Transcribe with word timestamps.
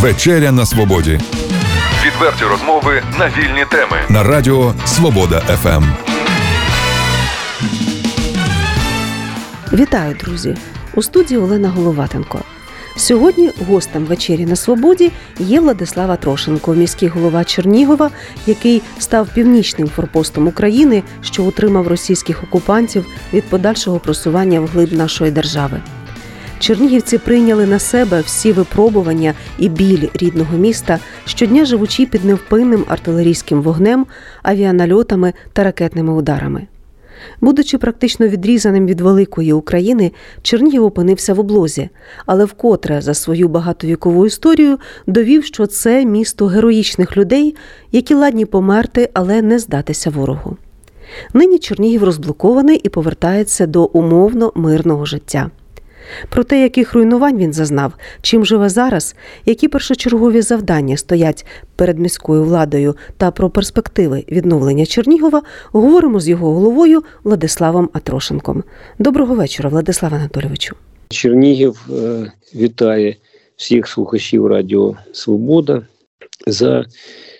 Вечеря 0.00 0.52
на 0.52 0.66
свободі. 0.66 1.20
Відверті 2.06 2.44
розмови 2.44 3.02
на 3.18 3.28
вільні 3.28 3.64
теми. 3.70 3.96
На 4.08 4.22
радіо 4.22 4.74
Свобода 4.86 5.40
ФМ. 5.40 5.84
Вітаю, 9.72 10.16
друзі! 10.20 10.56
У 10.94 11.02
студії 11.02 11.40
Олена 11.40 11.68
Головатенко. 11.68 12.40
Сьогодні 12.96 13.50
гостем 13.68 14.04
вечері 14.04 14.46
на 14.46 14.56
свободі 14.56 15.12
є 15.38 15.60
Владислава 15.60 16.16
Трошенко, 16.16 16.74
міський 16.74 17.08
голова 17.08 17.44
Чернігова, 17.44 18.10
який 18.46 18.82
став 18.98 19.28
північним 19.34 19.88
форпостом 19.88 20.46
України, 20.46 21.02
що 21.22 21.44
утримав 21.44 21.88
російських 21.88 22.42
окупантів 22.42 23.06
від 23.32 23.44
подальшого 23.44 23.98
просування 23.98 24.60
вглиб 24.60 24.92
нашої 24.92 25.30
держави. 25.30 25.80
Чернігівці 26.58 27.18
прийняли 27.18 27.66
на 27.66 27.78
себе 27.78 28.20
всі 28.20 28.52
випробування 28.52 29.34
і 29.58 29.68
біль 29.68 30.08
рідного 30.14 30.58
міста, 30.58 30.98
щодня 31.24 31.64
живучи 31.64 32.06
під 32.06 32.24
невпинним 32.24 32.84
артилерійським 32.88 33.62
вогнем, 33.62 34.06
авіанальотами 34.42 35.32
та 35.52 35.64
ракетними 35.64 36.12
ударами. 36.12 36.66
Будучи 37.40 37.78
практично 37.78 38.28
відрізаним 38.28 38.86
від 38.86 39.00
великої 39.00 39.52
України, 39.52 40.12
Чернігів 40.42 40.84
опинився 40.84 41.34
в 41.34 41.40
облозі, 41.40 41.88
але 42.26 42.44
вкотре 42.44 43.00
за 43.00 43.14
свою 43.14 43.48
багатовікову 43.48 44.26
історію 44.26 44.78
довів, 45.06 45.44
що 45.44 45.66
це 45.66 46.04
місто 46.04 46.46
героїчних 46.46 47.16
людей, 47.16 47.56
які 47.92 48.14
ладні 48.14 48.44
померти, 48.44 49.10
але 49.14 49.42
не 49.42 49.58
здатися 49.58 50.10
ворогу. 50.10 50.56
Нині 51.34 51.58
Чернігів 51.58 52.04
розблокований 52.04 52.76
і 52.76 52.88
повертається 52.88 53.66
до 53.66 53.84
умовно 53.84 54.52
мирного 54.54 55.04
життя. 55.04 55.50
Про 56.28 56.44
те, 56.44 56.62
яких 56.62 56.94
руйнувань 56.94 57.38
він 57.38 57.52
зазнав, 57.52 57.92
чим 58.22 58.44
живе 58.44 58.68
зараз, 58.68 59.14
які 59.46 59.68
першочергові 59.68 60.42
завдання 60.42 60.96
стоять 60.96 61.46
перед 61.76 61.98
міською 61.98 62.44
владою 62.44 62.96
та 63.16 63.30
про 63.30 63.50
перспективи 63.50 64.24
відновлення 64.28 64.86
Чернігова, 64.86 65.42
говоримо 65.72 66.20
з 66.20 66.28
його 66.28 66.54
головою 66.54 67.02
Владиславом 67.24 67.90
Атрошенком. 67.92 68.64
Доброго 68.98 69.34
вечора, 69.34 69.70
Владислав 69.70 70.14
Анатолійовичу. 70.14 70.76
Чернігів 71.08 71.88
е, 71.90 72.32
вітає 72.54 73.16
всіх 73.56 73.88
слухачів 73.88 74.46
Радіо 74.46 74.96
Свобода 75.12 75.82
за 76.46 76.84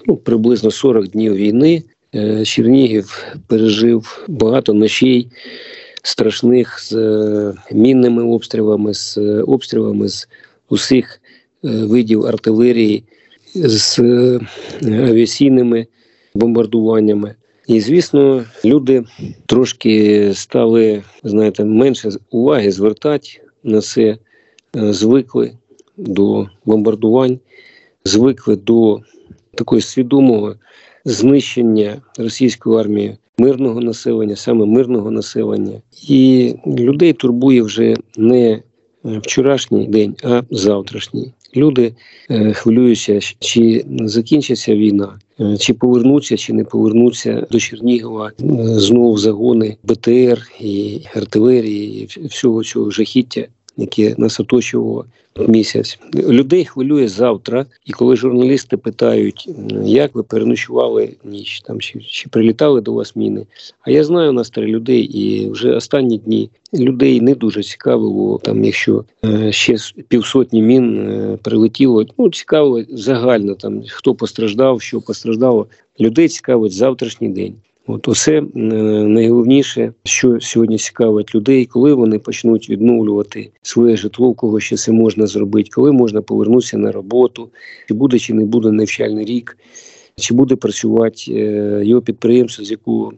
ну, 0.06 0.17
приблизно 0.17 0.70
40 0.70 1.09
днів 1.09 1.34
війни. 1.34 1.83
Е, 2.14 2.45
Чернігів 2.45 3.25
пережив 3.47 4.25
багато 4.29 4.75
ночей 4.75 5.29
страшних 6.03 6.81
з 6.81 6.93
е, 6.93 7.55
мінними 7.73 8.23
обстрілами, 8.23 8.95
з 8.95 9.19
е, 9.19 9.43
обстрілами 9.43 10.09
з 10.09 10.29
усіх 10.69 11.21
е, 11.65 11.69
видів 11.69 12.27
артилерії, 12.27 13.05
з 13.55 13.99
авіаційними 14.83 15.87
бомбардуваннями. 16.35 17.35
І, 17.67 17.81
звісно, 17.81 18.45
люди 18.65 19.05
трошки 19.47 20.31
стали, 20.35 21.03
знаєте, 21.23 21.65
менше 21.65 22.11
уваги 22.31 22.73
звертати 22.73 23.29
на 23.65 23.81
це, 23.81 24.17
звикли 24.75 25.53
до 25.97 26.47
бомбардувань, 26.65 27.39
звикли 28.05 28.57
до 28.57 29.01
такої 29.55 29.83
свідомого 29.83 30.55
знищення 31.05 32.03
російської 32.19 32.81
армії 32.81 33.19
мирного 33.39 33.81
населення, 33.81 34.36
саме 34.36 34.67
мирного 34.67 35.11
населення, 35.11 35.81
і 36.08 36.55
людей 36.67 37.12
турбує 37.12 37.62
вже 37.62 37.97
не 38.17 38.50
е, 38.50 38.62
вчорашній 39.05 39.86
день, 39.86 40.17
а 40.25 40.42
завтрашній. 40.50 41.33
Люди 41.56 41.95
е, 42.30 42.53
хвилюються, 42.53 43.20
чи 43.39 43.84
закінчиться 44.00 44.77
війна, 44.77 45.19
е, 45.41 45.56
чи 45.56 45.75
повернуться, 45.75 46.36
чи 46.36 46.53
не 46.53 46.64
повернуться 46.64 47.47
до 47.50 47.58
Чернігова 47.58 48.33
знову 48.58 49.18
загони 49.18 49.77
БТР 49.84 50.51
і 50.61 51.01
артилерії, 51.14 52.02
і 52.02 52.27
всього 52.27 52.64
цього 52.64 52.90
жахіття, 52.90 53.46
яке 53.78 54.14
нас 54.18 54.40
оточувало 54.40 55.05
місяць. 55.48 55.98
Людей 56.14 56.64
хвилює 56.64 57.08
завтра, 57.08 57.66
і 57.84 57.92
коли 57.92 58.16
журналісти 58.16 58.77
питають, 58.77 59.48
як 59.84 60.14
ви 60.14 60.22
переночували 60.22 61.11
ніч, 61.24 61.61
там 61.61 61.80
чи, 61.80 62.00
чи 62.00 62.28
прилітали 62.28 62.80
до 62.80 62.92
вас 62.92 63.16
міни. 63.16 63.46
А 63.80 63.90
я 63.90 64.05
знаю 64.05 64.33
настрій 64.33 64.66
людей, 64.66 65.02
і 65.02 65.50
вже 65.50 65.72
останні 65.72 66.18
дні 66.18 66.50
людей 66.74 67.20
не 67.20 67.34
дуже 67.34 67.62
цікавило, 67.62 68.40
там, 68.42 68.64
якщо 68.64 69.05
е, 69.24 69.52
ще 69.52 69.77
півсотні 70.08 70.62
мін 70.62 70.98
е, 70.98 71.39
прилетіло. 71.42 72.06
Ну 72.18 72.30
цікаво 72.30 72.83
загально 72.90 73.55
там 73.55 73.83
хто 73.89 74.14
постраждав, 74.14 74.83
що 74.83 75.00
постраждало. 75.00 75.66
Людей 76.00 76.28
цікавить 76.28 76.72
завтрашній 76.72 77.28
день. 77.28 77.55
От 77.91 78.09
усе 78.09 78.43
найголовніше, 78.55 79.93
що 80.05 80.41
сьогодні 80.41 80.79
цікавить 80.79 81.35
людей, 81.35 81.67
коли 81.67 81.95
вони 81.95 82.19
почнуть 82.19 82.71
відновлювати 82.71 83.51
своє 83.63 83.97
житло, 83.97 84.35
кого 84.35 84.61
ще 84.61 84.77
це 84.77 84.93
можна 84.93 85.27
зробити, 85.27 85.71
коли 85.75 85.93
можна 85.93 86.23
повернутися 86.23 86.79
на 86.79 86.93
роботу, 86.93 87.49
чи 87.89 87.95
буде 87.95 88.19
чи 88.19 88.35
не 88.35 88.45
буде 88.45 88.71
навчальний 88.71 89.25
рік, 89.25 89.59
чи 90.17 90.35
буде 90.35 90.57
працювати 90.57 91.23
е, 91.29 91.83
його 91.85 92.03
підприємство, 92.03 92.65
з 92.65 92.71
яку 92.71 93.13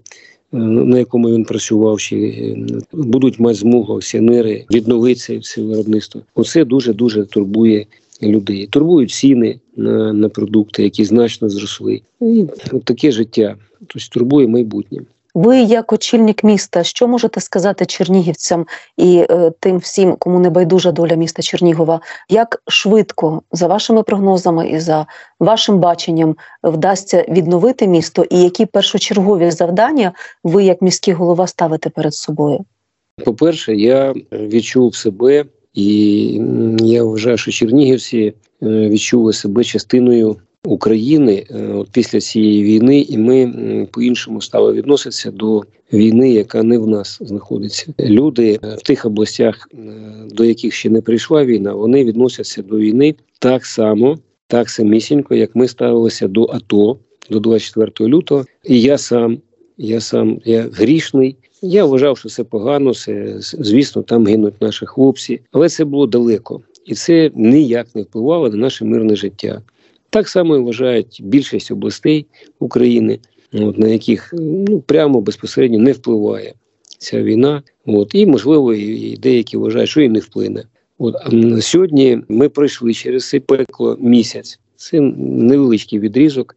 е, 0.53 0.57
на 0.59 0.99
якому 0.99 1.31
він 1.31 1.45
працював, 1.45 2.01
чи 2.01 2.17
е, 2.17 2.57
будуть 2.93 3.41
мати 3.41 3.55
змогу 3.55 3.97
акціонери 3.97 4.65
відновити 4.71 5.41
це 5.41 5.63
виробництво. 5.63 6.21
Оце 6.35 6.65
дуже 6.65 6.93
дуже 6.93 7.25
турбує 7.25 7.87
людей. 8.23 8.67
Турбують 8.67 9.11
ціни 9.11 9.61
на 9.77 10.13
на 10.13 10.29
продукти, 10.29 10.83
які 10.83 11.05
значно 11.05 11.49
зросли. 11.49 12.03
І 12.21 12.47
от 12.73 12.85
таке 12.85 13.13
життя 13.13 13.57
тобто 13.87 14.09
турбує 14.13 14.49
майбутнє. 14.49 15.01
Ви, 15.35 15.59
як 15.61 15.93
очільник 15.93 16.45
міста, 16.45 16.85
що 16.85 17.09
можете 17.09 17.41
сказати 17.41 17.87
чернігівцям 17.87 18.67
і 18.97 19.27
е, 19.31 19.53
тим 19.61 19.79
всім, 19.79 20.17
кому 20.19 20.39
не 20.39 20.51
байдужа 20.51 20.93
доля 20.93 21.15
міста 21.15 21.43
Чернігова, 21.43 22.01
як 22.29 22.63
швидко 22.69 23.43
за 23.53 23.67
вашими 23.67 24.03
прогнозами 24.03 24.69
і 24.69 24.81
за 24.81 25.07
вашим 25.41 25.79
баченням 25.79 26.37
вдасться 26.63 27.25
відновити 27.29 27.87
місто, 27.87 28.25
і 28.31 28.43
які 28.43 28.67
першочергові 28.67 29.51
завдання 29.51 30.13
ви, 30.45 30.65
як 30.65 30.83
міський 30.83 31.15
голова, 31.15 31.47
ставите 31.47 31.91
перед 31.91 32.15
собою? 32.15 32.65
По 33.25 33.35
перше, 33.35 33.75
я 33.75 34.15
відчув 34.33 34.97
себе 34.97 35.45
і 35.75 36.41
я 36.83 37.05
вважаю, 37.05 37.37
що 37.37 37.51
чернігівці 37.51 38.19
е, 38.19 38.33
відчули 38.89 39.33
себе 39.33 39.65
частиною 39.65 40.37
України 40.65 41.47
е, 41.51 41.85
після 41.93 42.21
цієї 42.21 42.63
війни, 42.63 43.01
і 43.01 43.19
ми 43.19 43.87
по-іншому 43.93 44.41
стали 44.41 44.73
відноситися 44.73 45.31
до 45.31 45.63
війни, 45.93 46.33
яка 46.33 46.63
не 46.63 46.79
в 46.79 46.87
нас 46.87 47.19
знаходиться. 47.21 47.95
Люди 48.01 48.59
е, 48.63 48.77
в 48.79 48.83
тих 48.83 49.05
областях, 49.05 49.69
до 50.31 50.45
яких 50.45 50.75
ще 50.75 50.91
не 50.91 51.01
прийшла 51.01 51.45
війна, 51.45 51.73
вони 51.73 52.05
відносяться 52.05 52.63
до 52.63 52.79
війни 52.79 53.15
так 53.39 53.67
само, 53.67 54.19
так 54.47 54.71
самісінько, 54.71 55.35
як 55.35 55.57
ми 55.57 55.69
ставилися 55.69 56.29
до 56.29 56.45
АТО 56.45 56.99
до 57.31 57.41
24 57.41 58.11
лютого. 58.11 58.45
І 58.65 58.81
я 58.81 58.99
сам, 58.99 59.39
я 59.79 60.01
сам 60.01 60.41
я 60.45 60.69
грішний. 60.73 61.37
Я 61.62 61.84
вважав, 61.84 62.19
що 62.19 62.28
це 62.28 62.44
погано, 62.44 62.94
це 62.94 63.34
звісно, 63.38 64.03
там 64.03 64.26
гинуть 64.26 64.62
наші 64.62 64.87
хлопці, 64.87 65.41
але 65.53 65.69
це 65.69 65.84
було 65.84 66.06
далеко, 66.06 66.60
і 66.87 66.94
це 66.94 67.31
ніяк 67.34 67.87
не 67.94 68.03
впливало 68.03 68.48
на 68.48 68.56
наше 68.56 68.84
мирне 68.84 69.16
життя. 69.16 69.62
Так 70.10 70.28
само 70.28 70.62
вважають 70.62 71.21
більшість 71.22 71.71
областей 71.71 72.26
України, 72.59 73.19
от, 73.53 73.78
на 73.78 73.88
яких 73.88 74.34
ну 74.38 74.81
прямо 74.81 75.21
безпосередньо 75.21 75.78
не 75.78 75.93
впливає 75.93 76.54
ця 76.98 77.22
війна. 77.22 77.62
От 77.87 78.15
і 78.15 78.27
можливо, 78.27 78.75
і 78.75 79.16
деякі 79.16 79.56
вважають, 79.56 79.91
що 79.91 80.00
і 80.00 80.09
не 80.09 80.19
вплине. 80.19 80.65
От 80.98 81.15
а 81.25 81.60
сьогодні 81.60 82.21
ми 82.28 82.48
пройшли 82.48 82.94
через 82.94 83.28
це 83.28 83.41
пекло 83.41 83.97
місяць. 84.01 84.60
Це 84.77 85.01
невеличкий 85.01 85.98
відрізок, 85.98 86.56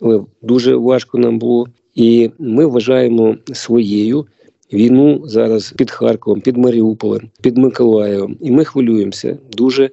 але 0.00 0.20
дуже 0.42 0.76
важко 0.76 1.18
нам 1.18 1.38
було. 1.38 1.68
І 1.94 2.30
ми 2.38 2.66
вважаємо 2.66 3.36
своєю 3.52 4.26
війну 4.72 5.22
зараз 5.24 5.72
під 5.76 5.90
Харковом, 5.90 6.40
під 6.40 6.56
Маріуполем, 6.56 7.30
під 7.42 7.58
Миколаєвом. 7.58 8.36
І 8.40 8.50
ми 8.50 8.64
хвилюємося 8.64 9.38
дуже. 9.52 9.90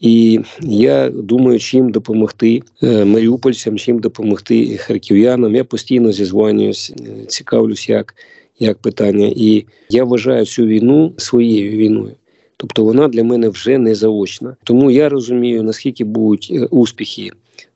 І 0.00 0.40
я 0.60 1.10
думаю, 1.10 1.58
чим 1.58 1.90
допомогти 1.90 2.62
е, 2.82 3.04
маріупольцям, 3.04 3.78
чим 3.78 3.98
допомогти 3.98 4.76
харків'янам. 4.76 5.54
Я 5.54 5.64
постійно 5.64 6.12
зізванююсь, 6.12 6.92
е, 7.00 7.24
цікавлюсь, 7.26 7.88
як 7.88 8.14
як 8.60 8.78
питання. 8.78 9.32
І 9.36 9.64
я 9.90 10.04
вважаю 10.04 10.46
цю 10.46 10.66
війну 10.66 11.12
своєю 11.16 11.70
війною. 11.70 12.12
Тобто 12.56 12.84
вона 12.84 13.08
для 13.08 13.24
мене 13.24 13.48
вже 13.48 13.78
не 13.78 13.94
заочна. 13.94 14.56
Тому 14.64 14.90
я 14.90 15.08
розумію, 15.08 15.62
наскільки 15.62 16.04
будуть 16.04 16.48
е, 16.54 16.64
успіхи 16.64 17.30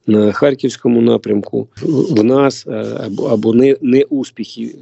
на 0.06 0.33
харківському 0.33 1.01
напрямку 1.01 1.69
в 2.11 2.25
нас 2.25 2.67
або 3.06 3.25
або 3.25 3.53
не 3.53 3.77
не 3.81 4.03
успіхи 4.03 4.75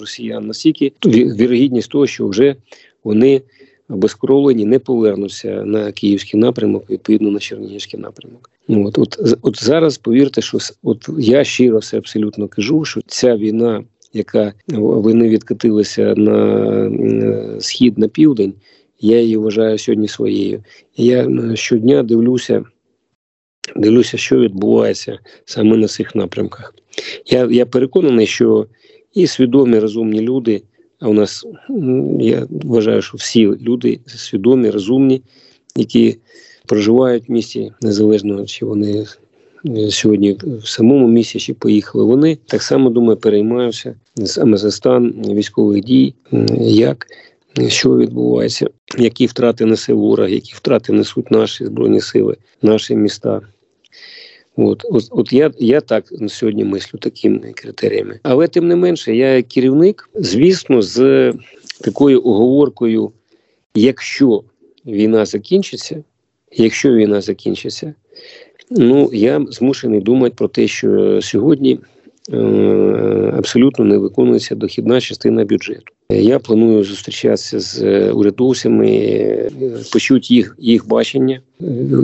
росіян, 0.00 0.46
наскільки 0.46 0.92
вірогідність 1.06 1.90
того, 1.90 2.06
що 2.06 2.28
вже 2.28 2.56
вони 3.04 3.42
обезкровлені, 3.88 4.64
не 4.64 4.78
повернуться 4.78 5.64
на 5.64 5.92
київський 5.92 6.40
напрямок, 6.40 6.90
відповідно 6.90 7.30
на 7.30 7.38
Чернігівський 7.38 8.00
напрямок. 8.00 8.50
От, 8.68 8.98
от, 8.98 9.38
от 9.42 9.64
зараз 9.64 9.98
повірте, 9.98 10.42
що 10.42 10.58
от 10.82 11.08
я 11.18 11.44
щиро 11.44 11.78
все 11.78 11.98
абсолютно 11.98 12.48
кажу, 12.48 12.84
що 12.84 13.00
ця 13.06 13.36
війна, 13.36 13.84
яка 14.12 14.52
вони 14.68 15.28
відкатилися 15.28 16.14
на 16.16 17.60
схід 17.60 17.98
на 17.98 18.08
південь, 18.08 18.54
я 19.00 19.20
її 19.20 19.36
вважаю 19.36 19.78
сьогодні 19.78 20.08
своєю. 20.08 20.64
Я 20.96 21.28
щодня 21.56 22.02
дивлюся. 22.02 22.64
Дивлюся, 23.76 24.16
що 24.18 24.38
відбувається 24.38 25.18
саме 25.44 25.76
на 25.76 25.88
цих 25.88 26.14
напрямках. 26.14 26.74
Я 27.26 27.48
я 27.50 27.66
переконаний, 27.66 28.26
що 28.26 28.66
і 29.14 29.26
свідомі 29.26 29.78
розумні 29.78 30.20
люди, 30.20 30.62
а 31.00 31.08
у 31.08 31.12
нас 31.12 31.46
я 32.20 32.46
вважаю, 32.50 33.02
що 33.02 33.16
всі 33.16 33.46
люди 33.46 34.00
свідомі, 34.06 34.70
розумні, 34.70 35.22
які 35.76 36.16
проживають 36.66 37.28
в 37.28 37.32
місті 37.32 37.72
незалежно, 37.82 38.46
чи 38.46 38.66
вони 38.66 39.06
сьогодні 39.90 40.36
в 40.42 40.68
самому 40.68 41.08
місті 41.08 41.38
чи 41.38 41.54
поїхали. 41.54 42.04
Вони 42.04 42.38
так 42.46 42.62
само 42.62 42.90
думаю, 42.90 43.16
переймаються 43.16 43.94
саме 44.24 44.56
за 44.56 44.70
стан 44.70 45.14
військових 45.28 45.84
дій, 45.84 46.14
як 46.60 47.06
що 47.68 47.96
відбувається, 47.96 48.70
які 48.98 49.26
втрати 49.26 49.64
несе 49.64 49.92
ворог, 49.92 50.28
які 50.28 50.52
втрати 50.54 50.92
несуть 50.92 51.30
наші 51.30 51.64
збройні 51.64 52.00
сили, 52.00 52.36
наші 52.62 52.96
міста. 52.96 53.40
От, 54.56 54.84
от, 54.90 55.04
от 55.10 55.32
я 55.32 55.50
я 55.58 55.80
так 55.80 56.12
сьогодні 56.28 56.64
мислю 56.64 56.98
такими 56.98 57.52
критеріями. 57.52 58.20
Але 58.22 58.48
тим 58.48 58.68
не 58.68 58.76
менше, 58.76 59.16
я 59.16 59.42
керівник, 59.42 60.10
звісно, 60.14 60.82
з 60.82 61.32
такою 61.80 62.22
оговоркою, 62.24 63.12
якщо 63.74 64.42
війна 64.86 65.24
закінчиться, 65.24 66.04
якщо 66.52 66.92
війна 66.92 67.20
закінчиться, 67.20 67.94
ну 68.70 69.10
я 69.12 69.46
змушений 69.48 70.00
думати 70.00 70.34
про 70.38 70.48
те, 70.48 70.68
що 70.68 71.20
сьогодні 71.22 71.78
абсолютно 73.36 73.84
не 73.84 73.98
виконується 73.98 74.54
дохідна 74.54 75.00
частина 75.00 75.44
бюджету. 75.44 75.92
Я 76.10 76.38
планую 76.38 76.84
зустрічатися 76.84 77.60
з 77.60 78.10
урядовцями, 78.12 79.50
почути 79.92 80.34
їх 80.34 80.56
їх 80.58 80.88
бачення, 80.88 81.40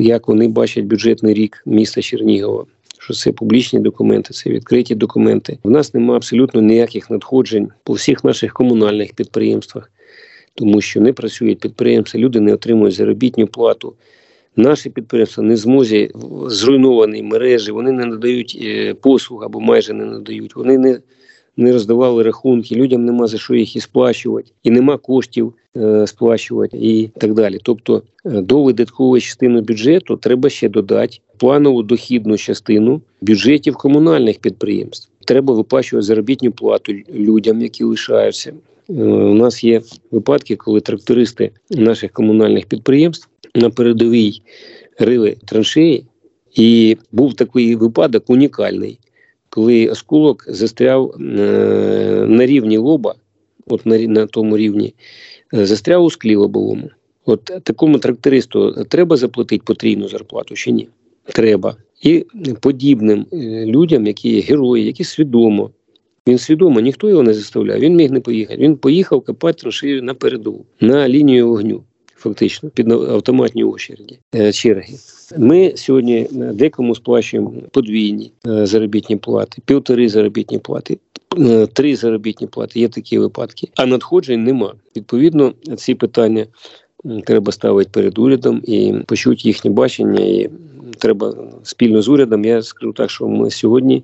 як 0.00 0.28
вони 0.28 0.48
бачать 0.48 0.84
бюджетний 0.84 1.34
рік 1.34 1.62
міста 1.66 2.02
Чернігова. 2.02 2.64
Що 2.98 3.14
це 3.14 3.32
публічні 3.32 3.80
документи, 3.80 4.34
це 4.34 4.50
відкриті 4.50 4.94
документи. 4.94 5.58
У 5.62 5.70
нас 5.70 5.94
немає 5.94 6.16
абсолютно 6.16 6.62
ніяких 6.62 7.10
надходжень 7.10 7.68
по 7.84 7.92
всіх 7.92 8.24
наших 8.24 8.52
комунальних 8.52 9.12
підприємствах, 9.12 9.90
тому 10.54 10.80
що 10.80 11.00
не 11.00 11.12
працюють 11.12 11.60
підприємства, 11.60 12.20
люди 12.20 12.40
не 12.40 12.54
отримують 12.54 12.94
заробітну 12.94 13.46
плату. 13.46 13.94
Наші 14.58 14.90
підприємства 14.90 15.44
не 15.44 15.56
змозі 15.56 16.10
зруйновані 16.46 17.22
мережі, 17.22 17.72
вони 17.72 17.92
не 17.92 18.06
надають 18.06 18.58
послуг 19.00 19.44
або 19.44 19.60
майже 19.60 19.92
не 19.92 20.04
надають. 20.04 20.56
Вони 20.56 20.78
не 20.78 20.98
не 21.58 21.72
роздавали 21.72 22.22
рахунки, 22.22 22.74
людям 22.74 23.04
нема 23.04 23.26
за 23.26 23.38
що 23.38 23.54
їх 23.54 23.76
і 23.76 23.80
сплачувати, 23.80 24.50
і 24.62 24.70
нема 24.70 24.96
коштів 24.96 25.54
е, 25.76 26.06
сплачувати, 26.06 26.76
і 26.80 27.10
так 27.18 27.34
далі. 27.34 27.58
Тобто 27.62 28.02
е, 28.24 28.30
до 28.40 28.62
видаткової 28.62 29.22
частини 29.22 29.60
бюджету 29.60 30.16
треба 30.16 30.50
ще 30.50 30.68
додати 30.68 31.18
планову 31.36 31.82
дохідну 31.82 32.36
частину 32.36 33.00
бюджетів 33.20 33.76
комунальних 33.76 34.38
підприємств. 34.38 35.10
Треба 35.24 35.54
виплачувати 35.54 36.06
заробітну 36.06 36.52
плату 36.52 36.92
людям, 37.14 37.62
які 37.62 37.84
лишаються. 37.84 38.52
Е, 38.90 38.92
у 39.02 39.34
нас 39.34 39.64
є 39.64 39.82
випадки, 40.10 40.56
коли 40.56 40.80
трактористи 40.80 41.50
наших 41.70 42.12
комунальних 42.12 42.66
підприємств 42.66 43.28
на 43.58 43.70
передовій 43.70 44.42
рили 44.98 45.36
траншеї, 45.46 46.04
і 46.54 46.96
був 47.12 47.34
такий 47.34 47.76
випадок 47.76 48.30
унікальний 48.30 48.98
коли 49.50 49.88
осколок 49.88 50.44
застряв 50.48 51.14
е, 51.20 51.22
на 52.28 52.46
рівні 52.46 52.78
лоба, 52.78 53.14
от 53.66 53.86
на 53.86 53.98
на 53.98 54.26
тому 54.26 54.56
рівні, 54.56 54.94
е, 55.54 55.66
застряв 55.66 56.04
у 56.04 56.10
склі 56.10 56.36
лобовому. 56.36 56.90
От 57.26 57.44
такому 57.44 57.98
трактористу 57.98 58.84
треба 58.88 59.16
заплатити 59.16 59.62
потрійну 59.66 60.08
зарплату 60.08 60.54
чи 60.54 60.70
ні? 60.70 60.88
Треба. 61.24 61.76
І 62.02 62.26
подібним 62.60 63.26
е, 63.32 63.36
людям, 63.66 64.06
які 64.06 64.40
герої, 64.40 64.86
які 64.86 65.04
свідомо. 65.04 65.70
Він 66.26 66.38
свідомо, 66.38 66.80
ніхто 66.80 67.08
його 67.08 67.22
не 67.22 67.34
заставляв, 67.34 67.78
він 67.78 67.96
міг 67.96 68.10
не 68.10 68.20
поїхати. 68.20 68.62
Він 68.62 68.76
поїхав 68.76 69.20
копати 69.20 69.60
траншею 69.60 70.02
на 70.02 70.14
передову, 70.14 70.66
на 70.80 71.08
лінію 71.08 71.48
вогню 71.48 71.82
фактично 72.18 72.70
під 72.70 72.92
автоматні 72.92 73.64
очереді 73.64 74.18
е, 74.34 74.52
черги. 74.52 74.94
Ми 75.38 75.72
сьогодні 75.76 76.16
е, 76.16 76.26
декому 76.34 76.94
сплачуємо 76.94 77.52
подвійні 77.70 78.32
е, 78.46 78.66
заробітні 78.66 79.16
плати, 79.16 79.62
півтори 79.64 80.08
заробітні 80.08 80.58
плати. 80.58 80.98
Три 81.72 81.96
заробітні 81.96 82.46
плати 82.46 82.80
є 82.80 82.88
такі 82.88 83.18
випадки, 83.18 83.68
а 83.76 83.86
надходжень 83.86 84.44
нема. 84.44 84.74
Відповідно, 84.96 85.52
ці 85.76 85.94
питання 85.94 86.46
треба 87.24 87.52
ставити 87.52 87.90
перед 87.92 88.18
урядом 88.18 88.62
і 88.64 88.94
почути 89.06 89.40
їхнє 89.44 89.70
бачення. 89.70 90.20
І 90.20 90.50
треба 90.98 91.34
спільно 91.62 92.02
з 92.02 92.08
урядом. 92.08 92.44
Я 92.44 92.62
скажу 92.62 92.92
так, 92.92 93.10
що 93.10 93.28
ми 93.28 93.50
сьогодні 93.50 94.02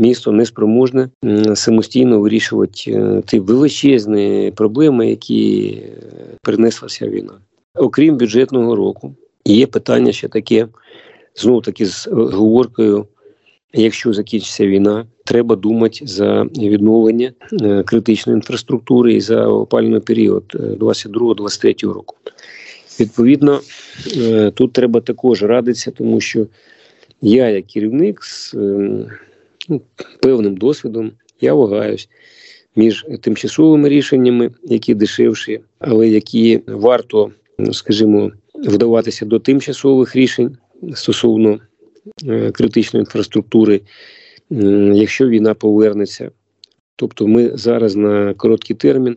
місто 0.00 0.32
не 0.32 0.46
спроможне 0.46 1.08
самостійно 1.54 2.20
вирішувати 2.20 3.22
ті 3.26 3.40
величезні 3.40 4.52
проблеми, 4.56 5.10
які 5.10 5.78
принеслася 6.42 7.08
війна 7.08 7.32
окрім 7.78 8.16
бюджетного 8.16 8.76
року, 8.76 9.14
є 9.44 9.66
питання 9.66 10.12
ще 10.12 10.28
таке, 10.28 10.68
знову 11.34 11.60
таки 11.60 11.86
з 11.86 12.06
говоркою. 12.12 13.06
Якщо 13.72 14.12
закінчиться 14.12 14.66
війна, 14.66 15.06
треба 15.24 15.56
думати 15.56 16.06
за 16.06 16.42
відновлення 16.42 17.32
е, 17.62 17.82
критичної 17.82 18.36
інфраструктури 18.36 19.14
і 19.14 19.20
за 19.20 19.46
опальний 19.46 20.00
період 20.00 20.44
22-23 20.54 21.90
е, 21.90 21.94
року. 21.94 22.16
Відповідно, 23.00 23.60
е, 24.16 24.50
тут 24.50 24.72
треба 24.72 25.00
також 25.00 25.42
радитися, 25.42 25.90
тому 25.90 26.20
що 26.20 26.46
я, 27.22 27.48
як 27.48 27.66
керівник 27.66 28.24
з 28.24 28.54
ну, 29.68 29.80
певним 30.22 30.56
досвідом, 30.56 31.12
я 31.40 31.54
вагаюсь 31.54 32.08
між 32.76 33.06
тимчасовими 33.20 33.88
рішеннями, 33.88 34.50
які 34.62 34.94
дешевші, 34.94 35.60
але 35.78 36.08
які 36.08 36.60
варто 36.66 37.30
скажімо, 37.72 38.30
вдаватися 38.54 39.26
до 39.26 39.38
тимчасових 39.38 40.16
рішень 40.16 40.56
стосовно 40.94 41.58
е, 42.26 42.50
критичної 42.50 43.00
інфраструктури, 43.00 43.80
якщо 44.94 45.28
війна 45.28 45.54
повернеться. 45.54 46.30
Тобто 46.96 47.26
ми 47.26 47.50
зараз 47.54 47.96
на 47.96 48.34
короткий 48.34 48.76
термін, 48.76 49.16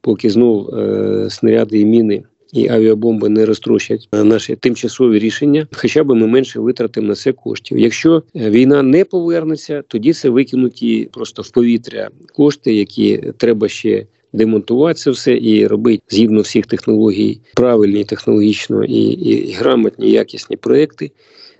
поки 0.00 0.30
знов 0.30 0.74
е, 0.74 1.30
снаряди 1.30 1.80
і 1.80 1.84
міни 1.84 2.22
і 2.52 2.68
авіабомби 2.68 3.28
не 3.28 3.46
розтрощать 3.46 4.08
наші 4.12 4.56
тимчасові 4.56 5.18
рішення, 5.18 5.66
хоча 5.72 6.04
б 6.04 6.14
ми 6.14 6.26
менше 6.26 6.60
витратимо 6.60 7.08
на 7.08 7.14
це 7.14 7.32
коштів. 7.32 7.78
Якщо 7.78 8.22
війна 8.34 8.82
не 8.82 9.04
повернеться, 9.04 9.82
тоді 9.88 10.12
це 10.12 10.28
викинуті 10.28 11.08
просто 11.12 11.42
в 11.42 11.50
повітря 11.50 12.10
кошти, 12.34 12.74
які 12.74 13.32
треба 13.36 13.68
ще 13.68 14.06
демонтувати 14.32 14.94
це 14.94 15.10
все 15.10 15.38
і 15.38 15.66
робити 15.66 16.02
згідно 16.08 16.40
всіх 16.40 16.66
технологій 16.66 17.40
правильні 17.54 18.04
технологічно 18.04 18.84
і, 18.84 19.02
і, 19.02 19.52
грамотні, 19.52 20.10
якісні 20.10 20.56
проекти. 20.56 21.10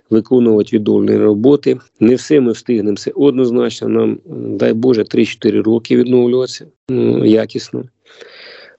Виконувати 0.09 0.69
відновлені 0.77 1.17
роботи. 1.17 1.77
Не 1.99 2.15
все 2.15 2.39
ми 2.39 2.51
встигнемо. 2.51 2.97
Це 2.97 3.11
однозначно. 3.15 3.87
Нам, 3.87 4.19
дай 4.57 4.73
Боже, 4.73 5.01
3-4 5.01 5.61
роки 5.61 5.97
відновлюватися 5.97 6.65
ну, 6.89 7.25
якісно. 7.25 7.83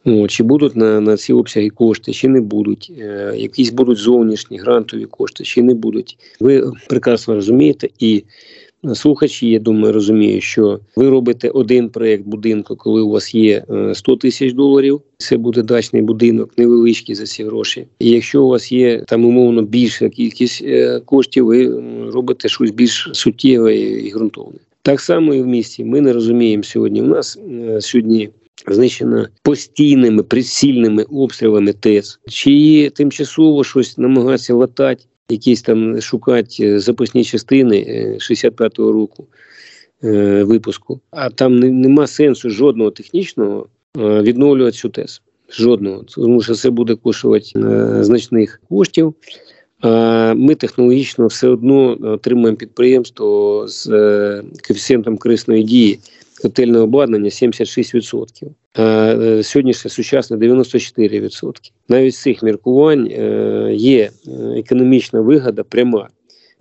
О, 0.04 0.28
чи 0.28 0.42
будуть 0.42 0.76
на 0.76 1.00
на 1.00 1.16
ці 1.16 1.32
обсяги 1.32 1.70
кошти, 1.70 2.12
чи 2.12 2.28
не 2.28 2.40
будуть. 2.40 2.92
Е, 2.98 3.34
якісь 3.36 3.70
будуть 3.70 3.98
зовнішні 3.98 4.58
грантові 4.58 5.04
кошти, 5.04 5.44
чи 5.44 5.62
не 5.62 5.74
будуть. 5.74 6.18
Ви 6.40 6.72
прекрасно 6.88 7.34
розумієте 7.34 7.88
і 7.98 8.24
слухачі, 8.94 9.50
я 9.50 9.58
думаю, 9.58 9.92
розуміють, 9.92 10.42
що 10.42 10.80
ви 10.96 11.08
робите 11.08 11.48
один 11.48 11.88
проєкт 11.88 12.26
будинку, 12.26 12.76
коли 12.76 13.02
у 13.02 13.10
вас 13.10 13.34
є 13.34 13.64
100 13.94 14.12
е, 14.12 14.16
тисяч 14.16 14.52
доларів. 14.52 15.00
Це 15.16 15.36
буде 15.36 15.62
дачний 15.62 16.02
будинок, 16.02 16.50
невеличкий 16.56 17.14
за 17.14 17.26
ці 17.26 17.44
гроші. 17.44 17.86
І 17.98 18.10
якщо 18.10 18.44
у 18.44 18.48
вас 18.48 18.72
є 18.72 19.04
там 19.08 19.24
умовно 19.24 19.62
більша 19.62 20.08
кількість 20.08 20.62
е, 20.64 21.00
коштів, 21.04 21.46
ви 21.46 21.82
робите 22.12 22.48
щось 22.48 22.70
більш 22.70 23.10
суттєве 23.12 23.76
і 23.76 24.12
ґрунтовне. 24.12 24.58
Так 24.82 25.00
само 25.00 25.34
і 25.34 25.42
в 25.42 25.46
місті. 25.46 25.84
Ми 25.84 26.00
не 26.00 26.12
розуміємо 26.12 26.62
сьогодні. 26.62 27.02
У 27.02 27.06
нас 27.06 27.38
е, 27.50 27.80
сьогодні. 27.80 28.30
Знищена 28.66 29.28
постійними 29.42 30.22
прицільними 30.22 31.02
обстрілами 31.02 31.72
ТЕЦ, 31.72 32.18
чи 32.28 32.90
тимчасово 32.94 33.64
щось 33.64 33.98
намагатися 33.98 34.54
латати 34.54 35.04
якісь 35.28 35.62
там 35.62 36.00
шукати 36.00 36.64
е, 36.66 36.80
запасні 36.80 37.24
частини 37.24 37.76
65-го 38.20 38.88
е, 38.88 38.92
року 38.92 39.26
е, 40.04 40.44
випуску, 40.44 41.00
а 41.10 41.30
там 41.30 41.58
нема 41.58 42.06
сенсу 42.06 42.50
жодного 42.50 42.90
технічного 42.90 43.66
відновлювати 43.96 44.76
цю 44.76 44.88
ТЕС. 44.88 45.22
Жодного, 45.50 46.02
тому 46.02 46.42
що 46.42 46.54
це 46.54 46.70
буде 46.70 46.94
коштувати 46.94 47.50
значних 48.04 48.60
коштів. 48.68 49.14
Ми 50.34 50.54
технологічно 50.54 51.26
все 51.26 51.48
одно 51.48 51.98
отримуємо 52.12 52.56
підприємство 52.56 53.64
з 53.68 53.86
коефіцієнтом 54.68 55.18
корисної 55.18 55.62
дії 55.62 55.98
котельне 56.44 56.78
обладнання 56.78 57.28
76%. 57.28 58.26
А 58.74 59.42
сьогоднішнє 59.42 59.90
сучасне 59.90 60.36
94%. 60.36 61.52
Навіть 61.88 62.14
з 62.14 62.22
цих 62.22 62.42
міркувань 62.42 63.06
е, 63.06 63.70
є 63.74 64.10
е, 64.28 64.30
економічна 64.58 65.20
вигода 65.20 65.62
пряма. 65.62 66.08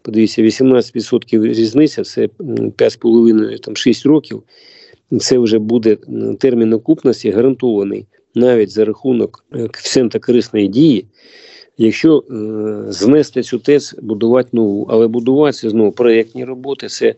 Подивіться, 0.01 0.41
18% 0.41 1.47
різниця 1.47 2.03
це 2.03 2.27
5,5 2.27 3.59
там 3.59 3.75
6 3.75 4.05
років. 4.05 4.43
Це 5.19 5.37
вже 5.37 5.59
буде 5.59 5.97
термін 6.39 6.73
окупності 6.73 7.31
гарантований 7.31 8.05
навіть 8.35 8.71
за 8.71 8.85
рахунок 8.85 9.45
е, 9.53 9.67
коефіцієнта 9.67 10.19
корисної 10.19 10.67
дії. 10.67 11.05
Якщо 11.77 12.17
е, 12.17 12.91
знести 12.91 13.43
цю 13.43 13.59
ТЕЦ, 13.59 13.95
будувати 14.01 14.49
нову, 14.51 14.87
але 14.89 15.07
будуватися 15.07 15.69
знову 15.69 15.91
проєктні 15.91 16.45
роботи, 16.45 16.87
це 16.87 17.15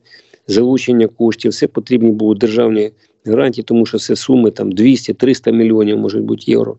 залучення 0.47 1.07
коштів, 1.07 1.53
це 1.53 1.67
потрібні 1.67 2.11
будуть 2.11 2.41
державні 2.41 2.91
гарантії, 3.25 3.63
тому 3.63 3.85
що 3.85 3.97
це 3.97 4.15
суми 4.15 4.51
там 4.51 4.71
200-300 4.71 5.51
мільйонів, 5.51 5.97
може 5.97 6.19
бути 6.19 6.43
євро. 6.51 6.77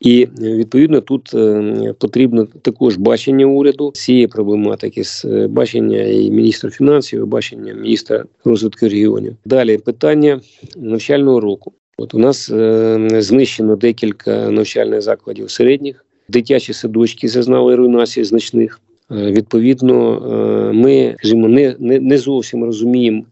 І 0.00 0.22
е, 0.22 0.54
відповідно 0.54 1.00
тут 1.00 1.34
е, 1.34 1.94
потрібно 1.98 2.46
також 2.62 2.96
бачення 2.96 3.46
уряду 3.46 3.90
цієї 3.94 4.26
проблематики, 4.26 5.04
з 5.04 5.24
е, 5.24 5.48
бачення 5.48 6.02
і 6.02 6.30
міністра 6.30 6.70
фінансів, 6.70 7.22
і 7.22 7.24
бачення 7.24 7.74
міністра 7.74 8.24
розвитку 8.44 8.88
регіонів. 8.88 9.36
Далі 9.44 9.78
питання 9.78 10.40
навчального 10.76 11.40
року. 11.40 11.72
От 11.98 12.14
у 12.14 12.18
нас 12.18 12.50
е, 12.50 13.08
знищено 13.18 13.76
декілька 13.76 14.50
навчальних 14.50 15.02
закладів 15.02 15.50
середніх, 15.50 16.04
дитячі 16.28 16.72
садочки 16.72 17.28
зазнали 17.28 17.76
руйнації 17.76 18.24
значних. 18.24 18.80
Е, 19.12 19.32
Відповідно, 19.32 20.14
е, 20.14 20.72
ми 20.72 21.14
скажімо, 21.18 21.48
не, 21.48 21.76
не, 21.78 22.00
не 22.00 22.18
зовсім 22.18 22.64
розуміємо. 22.64 23.24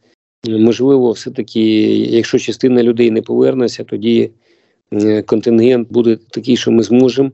Можливо, 0.49 1.13
все-таки, 1.13 1.61
якщо 1.99 2.39
частина 2.39 2.83
людей 2.83 3.11
не 3.11 3.23
повернеться, 3.23 3.85
тоді 3.85 4.31
е, 4.93 5.23
контингент 5.23 5.93
буде 5.93 6.19
такий, 6.31 6.57
що 6.57 6.71
ми 6.71 6.83
зможемо 6.83 7.31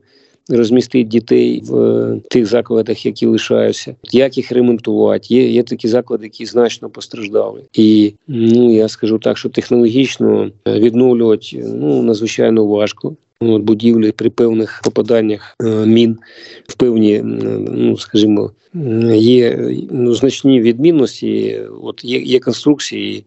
розмістити 0.49 1.03
дітей 1.03 1.61
в 1.63 1.77
е, 1.77 2.19
тих 2.29 2.45
закладах, 2.45 3.05
які 3.05 3.25
лишаються. 3.25 3.95
Як 4.11 4.37
їх 4.37 4.51
ремонтувати? 4.51 5.33
Є, 5.33 5.49
є 5.49 5.63
такі 5.63 5.87
заклади, 5.87 6.25
які 6.25 6.45
значно 6.45 6.89
постраждали. 6.89 7.61
І 7.73 8.13
ну 8.27 8.73
я 8.73 8.87
скажу 8.87 9.19
так, 9.19 9.37
що 9.37 9.49
технологічно 9.49 10.51
е, 10.67 10.79
відновлювати 10.79 11.63
ну 11.75 12.03
надзвичайно 12.03 12.65
важко. 12.65 13.15
От, 13.39 13.61
будівлі 13.61 14.11
при 14.11 14.29
певних 14.29 14.81
попаданнях 14.83 15.55
е, 15.63 15.85
мін 15.85 16.17
в 16.67 16.75
певні, 16.75 17.15
м, 17.15 17.65
ну 17.71 17.97
скажімо, 17.97 18.51
є 19.15 19.71
ну, 19.91 20.13
значні 20.13 20.61
відмінності. 20.61 21.61
От 21.81 22.03
є, 22.03 22.19
є 22.19 22.39
конструкції, 22.39 23.25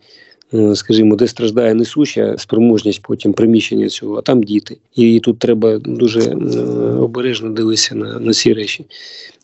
е, 0.54 0.74
скажімо, 0.76 1.16
де 1.16 1.26
страждає 1.26 1.74
несуща 1.74 2.38
спроможність 2.38 3.02
потім 3.02 3.32
приміщення 3.32 3.88
цього, 3.88 4.16
а 4.16 4.22
там 4.22 4.42
діти. 4.42 4.76
І 4.94 5.20
тут 5.20 5.38
треба 5.38 5.78
дуже 5.78 6.20
е, 6.20 6.34
обережно 7.00 7.50
дивитися 7.50 7.94
на, 7.94 8.18
на 8.20 8.32
ці 8.32 8.52
речі. 8.52 8.86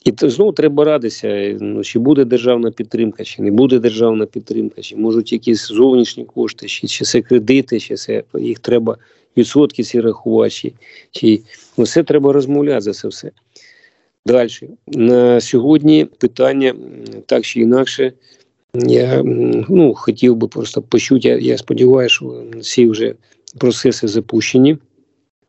І 0.04 0.12
то 0.12 0.30
знову 0.30 0.52
треба 0.52 0.85
радитися, 0.85 1.56
ну, 1.61 1.85
чи 1.85 1.99
буде 1.99 2.25
державна 2.25 2.70
підтримка, 2.70 3.25
чи 3.25 3.42
не 3.42 3.50
буде 3.50 3.78
державна 3.78 4.26
підтримка, 4.26 4.82
чи 4.82 4.96
можуть 4.96 5.32
якісь 5.32 5.66
зовнішні 5.66 6.25
кошти, 6.25 6.66
чи, 6.66 6.87
чи 6.87 7.04
це 7.04 7.20
кредити, 7.20 7.80
чи 7.80 7.94
це 7.94 8.23
їх 8.35 8.58
треба 8.58 8.96
відсотки 9.37 9.83
ці 9.83 10.00
рахувачі. 10.00 10.75
чи, 11.11 11.40
все 11.78 12.02
треба 12.02 12.33
розмовляти 12.33 12.81
за 12.81 12.93
це 12.93 13.09
все. 13.09 13.31
Далі. 14.26 14.50
На 14.87 15.40
сьогодні 15.40 16.05
питання 16.05 16.75
так 17.26 17.45
чи 17.45 17.61
інакше. 17.61 18.12
Я 18.75 19.23
ну, 19.69 19.95
хотів 19.95 20.37
би 20.37 20.49
просто 20.49 20.83
почути, 20.83 21.28
я, 21.28 21.38
я 21.38 21.59
сподіваюся, 21.59 22.14
що 22.14 22.45
ці 22.62 22.87
вже 22.87 23.14
процеси 23.59 24.09
запущені. 24.09 24.78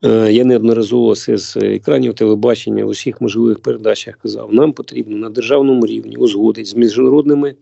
Е, 0.04 0.32
Я 0.32 0.44
неодноразово 0.44 1.14
це 1.14 1.36
з 1.36 1.56
екранів 1.56 2.14
телебачення 2.14 2.84
в 2.84 2.88
усіх 2.88 3.20
можливих 3.20 3.58
передачах 3.58 4.16
казав. 4.16 4.54
Нам 4.54 4.72
потрібно 4.72 5.16
на 5.16 5.30
державному 5.30 5.86
рівні 5.86 6.16
узгодити 6.16 6.68
з 6.68 6.74
міжнародними 6.74 7.54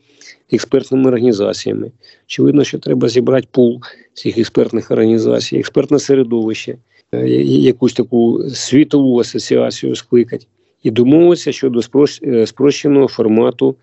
експертними 0.52 1.09
організаціями. 1.09 1.93
Очевидно, 2.26 2.64
що 2.64 2.78
треба 2.78 3.09
зібрати 3.09 3.49
пул 3.50 3.81
цих 4.14 4.38
експертних 4.38 4.90
організацій, 4.90 5.57
експертне 5.57 5.99
середовище, 5.99 6.76
е, 7.12 7.28
якусь 7.28 7.93
таку 7.93 8.43
світову 8.55 9.21
асоціацію 9.21 9.97
скликати 9.97 10.47
і 10.83 10.90
домовитися 10.90 11.52
щодо 11.52 11.81
е, 12.23 12.47
спрощеного 12.47 13.09
формату 13.09 13.76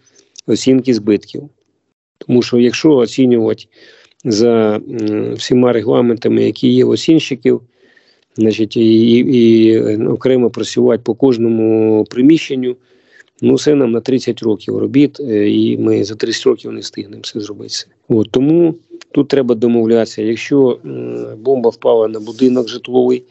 оцінки 0.47 0.93
збитків. 0.93 1.49
Тому 2.17 2.41
що 2.41 2.59
якщо 2.59 2.91
оцінювати 2.95 3.65
за 4.25 4.81
всіма 5.33 5.73
регламентами, 5.73 6.43
які 6.43 6.67
є 6.67 6.85
в 6.85 6.89
оцінщиків, 6.89 7.61
значить, 8.35 8.77
і, 8.77 9.17
і, 9.17 9.71
е, 9.75 10.07
окремо 10.07 10.49
працювати 10.49 11.01
по 11.05 11.13
кожному 11.13 12.05
приміщенню, 12.09 12.75
ну 13.41 13.57
це 13.57 13.75
нам 13.75 13.91
на 13.91 14.01
30 14.01 14.43
років 14.43 14.77
робіт, 14.77 15.19
е, 15.19 15.49
і 15.49 15.77
ми 15.77 16.03
за 16.03 16.15
30 16.15 16.45
років 16.45 16.71
не 16.71 16.79
встигнемо 16.79 17.21
все 17.21 17.39
зробити. 17.39 17.75
От, 18.09 18.31
тому 18.31 18.75
тут 19.11 19.27
треба 19.27 19.55
домовлятися. 19.55 20.21
Якщо 20.21 20.79
бомба 21.37 21.69
впала 21.69 22.07
на 22.07 22.19
будинок 22.19 22.69
житловий, 22.69 23.23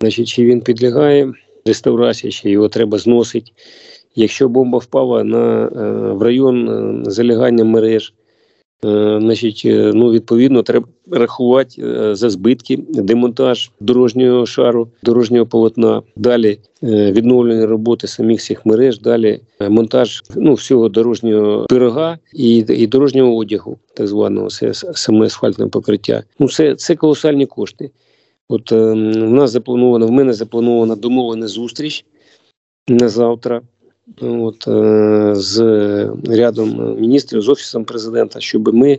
значить, 0.00 0.28
чи 0.28 0.44
він 0.44 0.60
підлягає 0.60 1.32
реставрації, 1.64 2.32
чи 2.32 2.50
його 2.50 2.68
треба 2.68 2.98
зносити. 2.98 3.50
Якщо 4.14 4.48
бомба 4.48 4.78
впала 4.78 5.24
на, 5.24 5.64
е, 5.64 6.12
в 6.12 6.22
район 6.22 7.04
залягання 7.06 7.64
мереж, 7.64 8.14
значить, 8.82 9.62
е, 9.64 9.92
ну, 9.94 10.10
відповідно, 10.10 10.62
треба 10.62 10.86
рахувати 11.10 11.82
е, 11.82 12.14
за 12.14 12.30
збитки, 12.30 12.76
демонтаж 12.88 13.70
дорожнього 13.80 14.46
шару, 14.46 14.88
дорожнього 15.02 15.46
полотна, 15.46 16.02
далі 16.16 16.58
е, 16.82 17.12
відновлення 17.12 17.66
роботи 17.66 18.06
самих 18.06 18.40
цих 18.40 18.66
мереж, 18.66 19.00
далі 19.00 19.40
е, 19.60 19.68
монтаж 19.68 20.22
ну, 20.36 20.54
всього 20.54 20.88
дорожнього 20.88 21.66
пирога 21.68 22.18
і, 22.32 22.56
і 22.56 22.86
дорожнього 22.86 23.36
одягу, 23.36 23.78
так 23.94 24.06
званого, 24.06 24.48
це 24.48 24.74
саме 24.74 25.26
асфальтне 25.26 25.66
покриття. 25.66 26.22
Ну, 26.38 26.48
це, 26.48 26.74
це 26.74 26.96
колосальні 26.96 27.46
кошти. 27.46 27.90
От 28.48 28.72
е, 28.72 28.76
в 28.76 29.30
нас 29.30 29.50
заплановано, 29.50 30.06
в 30.06 30.10
мене 30.10 30.32
запланована 30.32 30.96
домовлена 30.96 31.48
зустріч 31.48 32.04
на 32.88 33.08
завтра. 33.08 33.62
От, 34.20 34.68
е, 34.68 35.34
з 35.34 35.58
рядом 36.28 37.00
міністрів, 37.00 37.42
з 37.42 37.48
офісом 37.48 37.84
президента, 37.84 38.40
щоб 38.40 38.74
ми, 38.74 38.98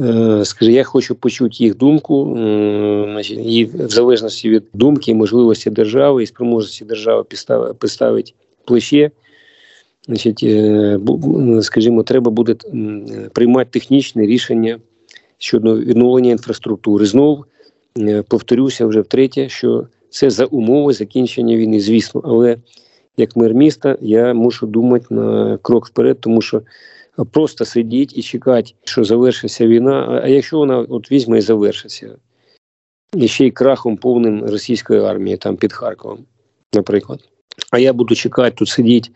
е, 0.00 0.44
скажімо, 0.44 0.76
я 0.76 0.84
хочу 0.84 1.14
почути 1.14 1.56
їх 1.64 1.76
думку, 1.76 2.38
і 3.30 3.64
в 3.64 3.90
залежності 3.90 4.50
від 4.50 4.64
думки, 4.74 5.14
можливості 5.14 5.70
держави 5.70 6.22
і 6.22 6.26
спроможності 6.26 6.84
держави 6.84 7.22
підстав- 7.22 7.74
підставити 7.74 8.32
плече. 8.64 9.10
Значить, 10.06 10.42
е, 10.42 10.98
скажімо, 11.62 12.02
треба 12.02 12.30
буде 12.30 12.56
приймати 13.32 13.70
технічне 13.70 14.26
рішення 14.26 14.78
щодо 15.38 15.78
відновлення 15.78 16.30
інфраструктури. 16.30 17.06
Знов 17.06 17.44
повторюся 18.28 18.86
вже 18.86 19.00
втретє, 19.00 19.48
що 19.48 19.86
це 20.10 20.30
за 20.30 20.44
умови 20.44 20.92
закінчення 20.92 21.56
війни, 21.56 21.80
звісно, 21.80 22.22
але 22.24 22.56
як 23.20 23.36
мер 23.36 23.54
міста, 23.54 23.96
я 24.00 24.34
мушу 24.34 24.66
думати 24.66 25.06
на 25.10 25.58
крок 25.62 25.86
вперед, 25.86 26.20
тому 26.20 26.42
що 26.42 26.62
просто 27.30 27.64
сидіти 27.64 28.14
і 28.16 28.22
чекати, 28.22 28.72
що 28.84 29.04
завершиться 29.04 29.66
війна. 29.66 30.20
А- 30.24 30.28
якщо 30.28 30.58
вона 30.58 30.78
от 30.78 31.12
візьме 31.12 31.38
і 31.38 31.40
завершиться, 31.40 32.16
і 33.14 33.28
ще 33.28 33.46
й 33.46 33.50
крахом 33.50 33.96
повним 33.96 34.44
російської 34.44 35.00
армії 35.00 35.36
там 35.36 35.56
під 35.56 35.72
Харковом, 35.72 36.18
наприклад. 36.74 37.20
А 37.70 37.78
я 37.78 37.92
буду 37.92 38.14
чекати 38.14 38.56
тут 38.56 38.68
сидіти 38.68 39.10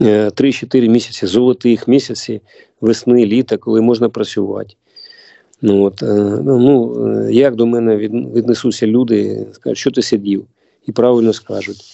е, 0.00 0.28
3-4 0.28 0.88
місяці, 0.88 1.26
золотих 1.26 1.88
місяці, 1.88 2.40
весни, 2.80 3.26
літа, 3.26 3.56
коли 3.56 3.80
можна 3.80 4.08
працювати. 4.08 4.74
Ну, 5.62 5.82
от, 5.82 6.02
е, 6.02 6.38
ну, 6.44 6.94
е, 7.06 7.32
як 7.32 7.54
до 7.54 7.66
мене 7.66 7.96
віднесуться 7.96 8.86
люди, 8.86 9.46
скажуть, 9.52 9.78
що 9.78 9.90
ти 9.90 10.02
сидів, 10.02 10.46
і 10.86 10.92
правильно 10.92 11.32
скажуть. 11.32 11.84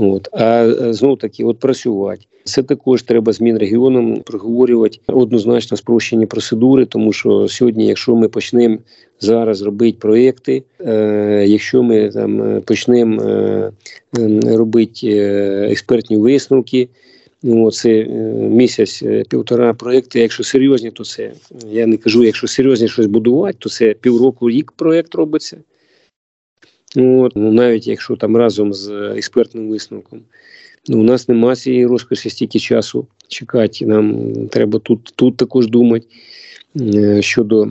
От. 0.00 0.28
А 0.32 0.74
знову 0.92 1.16
таки, 1.16 1.44
от 1.44 1.58
працювати. 1.58 2.26
Це 2.44 2.62
також 2.62 3.02
треба 3.02 3.32
з 3.32 3.40
Мінрегіоном 3.40 4.20
проговорювати 4.20 4.98
однозначно 5.06 5.76
спрощені 5.76 6.26
процедури, 6.26 6.86
тому 6.86 7.12
що 7.12 7.48
сьогодні, 7.48 7.86
якщо 7.86 8.16
ми 8.16 8.28
почнемо 8.28 8.78
зараз 9.20 9.62
робити 9.62 9.96
проєкти, 10.00 10.62
е, 10.80 11.44
якщо 11.48 11.82
ми 11.82 12.08
там 12.08 12.42
е, 12.42 12.60
почнемо 12.60 13.22
е, 13.22 13.72
е, 14.18 14.40
робити 14.56 15.08
е, 15.08 15.68
експертні 15.70 16.16
висновки, 16.16 16.88
ну, 17.42 17.70
це 17.70 17.90
е, 17.90 18.06
місяць, 18.34 19.02
е, 19.02 19.24
півтора 19.28 19.74
проєкти. 19.74 20.20
Якщо 20.20 20.44
серйозні, 20.44 20.90
то 20.90 21.04
це 21.04 21.32
я 21.70 21.86
не 21.86 21.96
кажу, 21.96 22.24
якщо 22.24 22.46
серйозні 22.46 22.88
щось 22.88 23.06
будувати, 23.06 23.56
то 23.58 23.68
це 23.68 23.94
півроку 24.00 24.50
рік 24.50 24.72
проєкт 24.76 25.14
робиться. 25.14 25.56
От, 26.96 27.32
ну, 27.36 27.52
навіть 27.52 27.86
якщо 27.86 28.16
там 28.16 28.36
разом 28.36 28.72
з 28.72 28.90
експертним 29.16 29.70
висновком. 29.70 30.20
Ну, 30.88 31.00
у 31.00 31.02
нас 31.02 31.28
немає 31.28 31.56
цієї 31.56 31.86
розкоші 31.86 32.30
стільки 32.30 32.58
часу 32.58 33.06
чекати. 33.28 33.86
Нам 33.86 34.32
треба 34.48 34.78
тут, 34.78 35.12
тут 35.16 35.36
також 35.36 35.66
думати 35.66 36.06
е, 36.80 37.22
щодо 37.22 37.70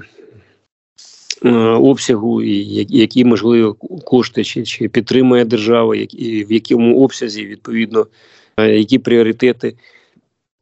е, 1.46 1.50
обсягу, 1.60 2.44
і 2.44 2.88
які 2.90 3.26
можливо 3.26 3.74
кошти, 4.06 4.44
чи, 4.44 4.64
чи 4.64 4.90
підтримує 4.90 5.46
держава, 5.46 5.96
і 5.96 6.44
в 6.44 6.52
якому 6.52 7.04
обсязі, 7.04 7.46
відповідно, 7.46 8.08
е, 8.58 8.78
які 8.78 9.00
пріоритети. 9.00 9.76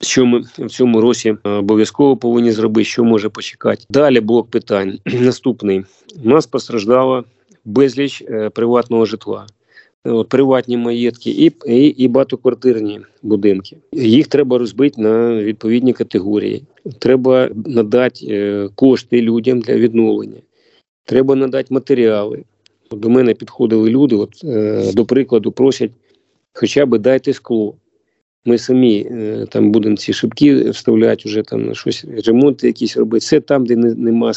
Що 0.02 0.26
ми 0.26 0.40
в 0.40 0.70
цьому 0.70 1.02
році 1.02 1.36
е, 1.44 1.50
обов'язково 1.50 2.18
повинні 2.18 2.52
зробити, 2.52 2.86
що 2.86 3.04
може 3.04 3.30
почекати. 3.30 3.86
Далі 3.90 4.20
блок 4.20 4.50
питань. 4.50 5.00
Наступний. 5.06 5.84
У 6.24 6.30
нас 6.30 6.48
постраждало 6.48 7.24
безліч 7.68 8.24
е, 8.30 8.50
приватного 8.50 9.06
житла. 9.06 9.48
От, 10.04 10.30
приватні 10.30 10.78
маєтки 10.78 11.30
і, 11.30 11.52
і, 11.68 11.88
і 11.88 12.08
багатоквартирні 12.08 13.00
будинки. 13.24 13.78
Їх 13.94 14.28
треба 14.28 14.58
розбити 14.58 15.02
на 15.02 15.44
відповідні 15.44 15.94
категорії. 15.94 16.64
Треба 17.00 17.50
надати 17.66 18.26
е, 18.30 18.70
кошти 18.76 19.22
людям 19.22 19.60
для 19.60 19.76
відновлення. 19.76 20.42
Треба 21.06 21.36
надати 21.36 21.74
матеріали. 21.74 22.44
До 22.92 23.10
мене 23.10 23.34
підходили 23.34 23.90
люди, 23.90 24.16
от, 24.16 24.44
е, 24.44 24.92
до 24.94 25.06
прикладу, 25.06 25.52
просять 25.52 25.92
хоча 26.54 26.86
б 26.86 26.98
дайте 26.98 27.34
скло. 27.34 27.76
Ми 28.46 28.58
самі 28.58 29.08
там 29.50 29.72
будемо 29.72 29.98
ці 29.98 30.14
шибки 30.14 30.70
вставляти, 30.70 31.24
вже 31.26 31.42
там 31.42 31.76
щось, 31.76 32.06
ремонти 32.26 32.68
якісь 32.68 32.98
робити. 32.98 33.26
Це 33.26 33.40
там, 33.40 33.66
де 33.66 33.76
не, 33.76 33.96
нема 33.96 34.34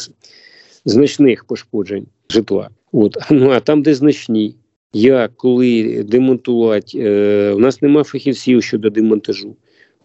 значних 0.85 1.45
пошкоджень 1.45 2.05
житла. 2.29 2.69
От. 2.91 3.17
Ну 3.31 3.49
а 3.49 3.59
там, 3.59 3.81
де 3.81 3.93
значні, 3.93 4.55
як, 4.93 5.31
коли 5.35 6.03
демонтувати, 6.03 6.99
е, 6.99 7.53
у 7.53 7.59
нас 7.59 7.81
нема 7.81 8.03
фахівців 8.03 8.63
щодо 8.63 8.89
демонтажу. 8.89 9.55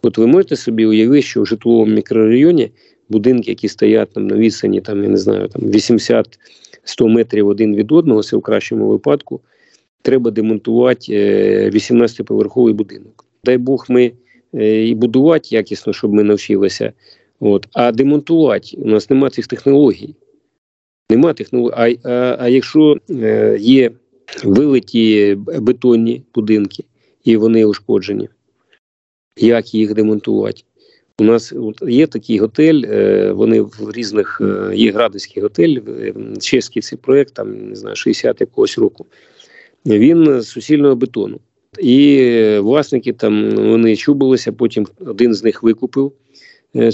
От 0.01 0.17
ви 0.17 0.27
можете 0.27 0.55
собі 0.55 0.85
уявити, 0.85 1.21
що 1.21 1.41
в 1.41 1.45
житловому 1.45 1.93
мікрорайоні 1.93 2.71
будинки, 3.09 3.51
які 3.51 3.67
стоять 3.67 4.09
там 4.13 4.27
на 4.27 4.35
відстані, 4.35 4.81
там, 4.81 5.03
я 5.03 5.09
не 5.09 5.17
знаю, 5.17 5.47
там 5.47 5.61
80-100 5.61 6.25
метрів 7.07 7.47
один 7.47 7.75
від 7.75 7.91
одного, 7.91 8.23
це 8.23 8.37
в 8.37 8.41
кращому 8.41 8.87
випадку, 8.87 9.41
треба 10.01 10.31
демонтувати 10.31 11.13
е, 11.13 11.69
18-поверховий 11.69 12.73
будинок. 12.73 13.25
Дай 13.43 13.57
Бог 13.57 13.85
ми 13.89 14.11
е, 14.53 14.87
і 14.87 14.95
будувати 14.95 15.47
якісно, 15.51 15.93
щоб 15.93 16.13
ми 16.13 16.23
навчилися. 16.23 16.93
От. 17.39 17.67
А 17.73 17.91
демонтувати 17.91 18.77
у 18.77 18.85
нас 18.85 19.09
немає 19.09 19.31
цих 19.31 19.47
технологій. 19.47 20.15
Нема 21.09 21.33
технологій. 21.33 21.73
А, 22.03 22.09
а, 22.09 22.37
а 22.39 22.47
якщо 22.47 22.97
е, 23.09 23.57
є 23.59 23.91
вилиті 24.43 25.35
бетонні 25.35 26.23
будинки 26.35 26.83
і 27.23 27.37
вони 27.37 27.65
ушкоджені, 27.65 28.29
як 29.37 29.73
їх 29.73 29.93
демонтувати? 29.93 30.63
У 31.19 31.23
нас 31.23 31.53
є 31.87 32.07
такий 32.07 32.37
готель, 32.37 32.81
е, 32.85 33.31
вони 33.31 33.61
в 33.61 33.91
різних 33.93 34.41
е, 34.41 34.75
є 34.75 34.91
градуський 34.91 35.43
готель, 35.43 35.79
е, 35.87 36.13
чеський 36.39 36.81
цей 36.81 36.97
проект, 36.97 37.33
там 37.33 37.69
не 37.69 37.75
знаю, 37.75 37.95
60 37.95 38.41
якогось 38.41 38.77
року. 38.77 39.05
Він 39.85 40.41
з 40.41 40.47
суцільного 40.47 40.95
бетону. 40.95 41.39
І 41.79 42.57
власники 42.59 43.13
там 43.13 43.51
вони 43.51 43.95
чубилися, 43.95 44.51
потім 44.51 44.87
один 44.99 45.33
з 45.33 45.43
них 45.43 45.63
викупив 45.63 46.11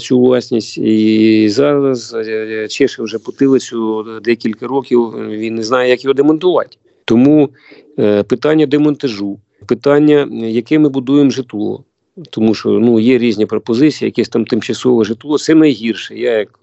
цю 0.00 0.20
власність. 0.20 0.78
І 0.78 1.48
зараз 1.48 2.14
е, 2.14 2.68
чеше 2.68 3.02
вже 3.02 3.18
потилицю 3.18 4.06
декілька 4.24 4.66
років. 4.66 5.16
е, 5.16 5.26
Він 5.26 5.54
не 5.54 5.62
знає, 5.62 5.90
як 5.90 6.04
його 6.04 6.14
демонтувати. 6.14 6.76
Тому 7.04 7.50
е, 7.98 8.22
питання 8.22 8.66
демонтажу, 8.66 9.38
питання, 9.66 10.28
е, 10.32 10.50
яке 10.50 10.78
ми 10.78 10.88
будуємо 10.88 11.30
житло. 11.30 11.84
Тому 12.30 12.54
що 12.54 12.68
ну 12.68 13.00
є 13.00 13.18
різні 13.18 13.46
пропозиції, 13.46 14.06
якесь 14.06 14.28
там 14.28 14.44
тимчасове 14.44 15.04
житло. 15.04 15.38
Це 15.38 15.54
найгірше. 15.54 16.14
Я 16.18 16.38
як 16.38 16.58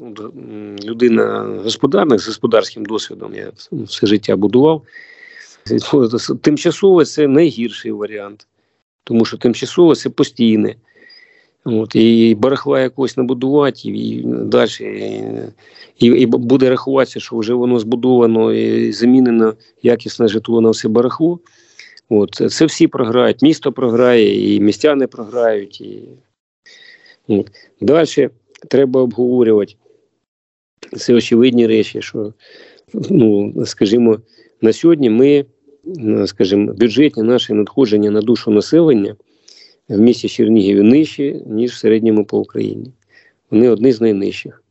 людина 0.84 1.56
господарник 1.63 2.19
з 2.19 2.28
господарським 2.28 2.86
досвідом, 2.86 3.36
я 3.36 3.52
все 3.71 4.08
життя 4.08 4.36
будував. 4.36 4.82
Тимчасове 6.41 7.06
це 7.06 7.28
найгірший 7.28 7.91
варіант, 7.91 8.47
тому 9.04 9.26
що 9.26 9.38
тимчасове 9.38 9.95
це 9.95 10.10
постійне. 10.10 10.76
От, 11.65 11.95
і 11.95 12.36
барахла 12.36 12.82
якось 12.82 13.17
набудувати, 13.17 13.89
і 13.89 14.24
далі 14.26 14.69
і, 16.00 16.06
і 16.06 16.26
буде 16.26 16.69
рахуватися, 16.69 17.19
що 17.19 17.38
вже 17.38 17.54
воно 17.54 17.80
збудовано 17.80 18.54
і 18.54 18.91
замінено 18.91 19.54
якісне 19.84 20.28
житло 20.28 20.62
на 20.62 20.69
все 20.69 20.88
барахло. 20.88 21.39
От, 22.10 22.36
це, 22.50 22.65
всі 22.65 22.88
програють. 22.88 23.41
Місто 23.41 23.71
програє, 23.71 24.56
і 24.56 24.60
містяни 24.60 25.08
програють. 25.08 25.82
І... 25.82 26.04
Далі 27.82 28.30
треба 28.69 29.02
обговорювати. 29.02 29.74
Це 30.97 31.13
очевидні 31.13 31.67
речі, 31.67 32.02
що, 32.02 32.34
ну, 32.93 33.54
скажімо, 33.65 34.17
на 34.62 34.74
сьогодні 34.74 35.10
ми, 35.10 35.45
скажімо, 36.26 36.74
бюджетні 36.74 37.24
наші 37.24 37.54
надходження 37.54 38.12
на 38.12 38.21
душу 38.21 38.52
населення 38.52 39.15
в 39.89 40.00
місті 40.00 40.30
Чернігіві 40.30 40.82
нижчі, 40.82 41.41
ніж 41.48 41.72
в 41.72 41.78
середньому 41.78 42.26
по 42.26 42.39
Україні. 42.39 42.91
Вони 43.52 43.70
одні 43.70 43.91
з 43.91 44.02
найнижчих. 44.02 44.63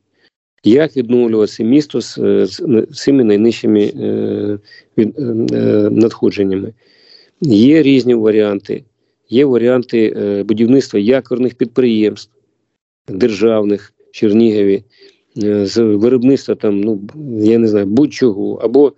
Як 0.65 0.97
відновлювати 0.97 1.65
місто 1.65 2.01
з, 2.01 2.19
е, 2.19 2.47
з 2.47 2.87
з 2.91 3.03
цими 3.03 3.25
найнижчими 3.25 3.81
е, 3.85 4.59
від, 4.99 5.19
е, 5.19 5.23
е, 5.53 5.91
надходженнями? 5.91 6.73
Є 7.41 7.83
різні 7.83 8.15
варіанти. 8.15 8.85
Є 9.31 9.45
варіанти 9.45 10.15
е, 10.17 10.43
будівництва 10.43 11.01
якорних 11.01 11.55
підприємств 11.55 12.33
державних 13.09 13.93
Чернігові, 14.11 14.85
е, 15.43 15.67
з 15.67 15.83
виробництва 15.83 16.55
там, 16.55 16.81
ну 16.81 17.01
я 17.41 17.59
не 17.59 17.69
знаю, 17.69 17.87
будь-чого, 17.87 18.55
або 18.55 18.93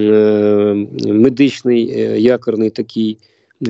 е, 0.00 0.86
медичний 1.06 1.90
е, 1.90 2.20
якорний 2.20 2.70
такий 2.70 3.18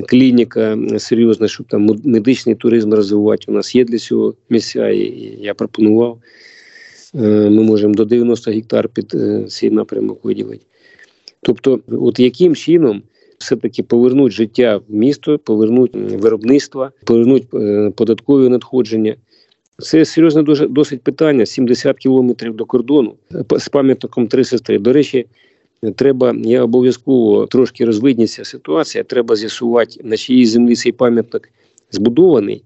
клініка 0.07 0.77
серйозна, 0.97 1.47
щоб 1.47 1.67
там 1.67 1.89
медичний 2.03 2.55
туризм 2.55 2.93
розвивати. 2.93 3.43
У 3.47 3.51
нас 3.51 3.75
є 3.75 3.85
для 3.85 3.97
цього 3.97 4.33
місця, 4.49 4.89
і 4.89 5.37
я 5.41 5.53
пропонував. 5.53 6.19
Е, 7.15 7.49
Ми 7.49 7.63
можемо 7.63 7.93
до 7.93 8.05
90 8.05 8.51
гектар 8.51 8.89
під 8.89 9.15
е, 9.15 9.45
цей 9.49 9.71
напрямок 9.71 10.25
виділити. 10.25 10.65
Тобто, 11.41 11.79
от 11.87 12.19
яким 12.19 12.55
чином 12.55 13.01
все-таки 13.37 13.83
повернуть 13.83 14.31
життя 14.31 14.77
в 14.77 14.93
місто, 14.95 15.39
повернуть 15.39 15.91
виробництво, 15.93 16.89
повернуть 17.05 17.43
е, 17.53 17.91
податкові 17.95 18.49
надходження. 18.49 19.15
Це 19.77 20.05
серйозне 20.05 20.43
дуже 20.43 20.67
досить 20.67 21.01
питання. 21.01 21.45
70 21.45 21.97
кілометрів 21.97 22.55
до 22.55 22.65
кордону 22.65 23.15
з 23.57 23.69
пам'ятником 23.69 24.27
три 24.27 24.43
сестри. 24.43 24.79
До 24.79 24.93
речі, 24.93 25.25
треба, 25.95 26.35
я 26.43 26.63
обов'язково 26.63 27.45
трошки 27.45 27.85
розвидніться 27.85 28.45
ситуація. 28.45 29.03
Треба 29.03 29.35
з'ясувати, 29.35 29.99
на 30.03 30.17
чиїй 30.17 30.45
землі 30.45 30.75
цей 30.75 30.91
пам'ятник 30.91 31.51
збудований. 31.91 32.63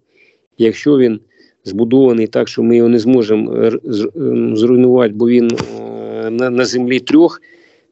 Якщо 0.57 0.97
він 0.97 1.19
збудований 1.65 2.27
так, 2.27 2.47
що 2.47 2.63
ми 2.63 2.77
його 2.77 2.89
не 2.89 2.99
зможемо 2.99 3.53
е, 3.53 3.71
з- 3.83 4.09
ем, 4.15 4.57
зруйнувати, 4.57 5.13
бо 5.13 5.27
він 5.29 5.51
е, 5.51 6.29
на, 6.29 6.49
на 6.49 6.65
землі 6.65 6.99
трьох 6.99 7.41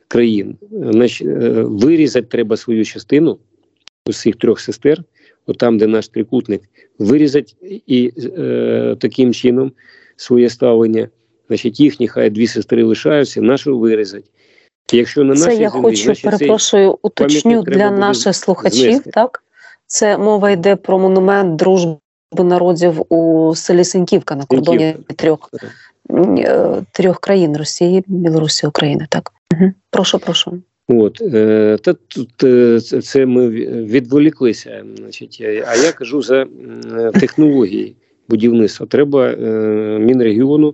країн, 0.08 0.56
е, 1.22 1.62
вирізати 1.64 2.28
треба 2.30 2.58
свою 2.58 2.86
частину 2.86 3.38
усіх 4.06 4.36
трьох 4.36 4.60
сестер, 4.60 5.04
от 5.48 5.58
там, 5.58 5.78
де 5.78 5.88
наш 5.88 6.08
трикутник, 6.08 6.62
вирізати 7.00 7.54
і 7.88 8.12
е, 8.38 8.96
таким 9.00 9.34
чином 9.34 9.72
своє 10.16 10.50
ставлення. 10.50 11.10
Значить, 11.48 11.80
їхні 11.80 12.08
хай 12.08 12.30
дві 12.30 12.48
сестри 12.48 12.84
лишаються, 12.84 13.42
нашу 13.42 13.80
вирізати. 13.80 14.30
Якщо 14.94 15.24
на 15.24 15.36
Це 15.36 15.56
я 15.56 15.70
землі, 15.70 15.84
хочу, 15.84 16.04
значить, 16.04 16.24
перепрошую, 16.24 16.98
уточню 17.02 17.64
для 17.64 17.92
наших 17.92 18.36
слухачів. 18.36 18.92
знести. 18.92 19.12
Так, 19.12 19.44
це 19.88 20.18
мова 20.18 20.52
йде 20.52 20.76
про 20.76 21.00
монумент 21.00 21.56
дружби 21.56 21.98
народів 22.38 23.02
у 23.10 23.54
селі 23.56 23.84
Сеньківка 23.84 24.36
на 24.36 24.46
кордоні 24.46 24.80
Сеньківка. 24.80 25.14
трьох 25.14 25.50
е, 26.10 26.84
трьох 26.92 27.20
країн 27.20 27.58
Росії, 27.58 28.04
Білорусі, 28.08 28.68
України. 28.68 29.08
Так, 29.10 29.32
угу. 29.54 29.72
прошу, 29.92 30.20
прошу. 30.20 30.62
От, 30.88 31.22
е, 31.22 31.78
та 31.82 31.94
тут 31.94 32.44
е, 32.44 32.80
це, 32.80 33.26
ми 33.26 33.50
відволіклися. 33.84 34.84
Значить, 34.98 35.42
а 35.68 35.76
я 35.76 35.92
кажу 35.92 36.22
за 36.22 36.46
технології 37.20 37.96
будівництва. 38.30 38.86
Треба 38.86 39.32
Мінрегіону 40.00 40.74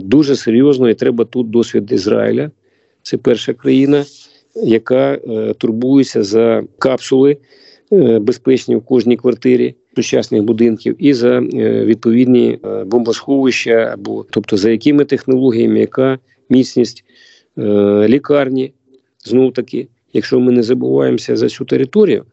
дуже 0.00 0.36
серйозно, 0.36 0.90
і 0.90 0.94
треба 0.94 1.24
тут 1.24 1.50
досвід 1.50 1.92
Ізраїля. 1.92 2.50
Це 3.10 3.16
перша 3.16 3.52
країна, 3.52 4.04
яка 4.54 5.12
е, 5.14 5.54
турбується 5.58 6.24
за 6.24 6.64
капсули 6.78 7.36
е, 7.92 8.18
безпечні 8.18 8.76
в 8.76 8.80
кожній 8.80 9.16
квартирі 9.16 9.74
сучасних 9.96 10.42
будинків 10.42 10.96
і 10.98 11.14
за 11.14 11.38
е, 11.38 11.84
відповідні 11.84 12.58
бомбосховища, 12.86 13.72
або 13.72 14.26
тобто 14.30 14.56
за 14.56 14.70
якими 14.70 15.04
технологіями, 15.04 15.80
яка 15.80 16.18
міцність 16.50 17.04
лікарні 18.08 18.72
знов 19.24 19.52
таки, 19.52 19.88
якщо 20.12 20.40
ми 20.40 20.52
не 20.52 20.62
забуваємося 20.62 21.36
за 21.36 21.48
цю 21.48 21.64
територію, 21.64 22.24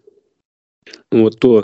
от, 1.11 1.39
то 1.39 1.63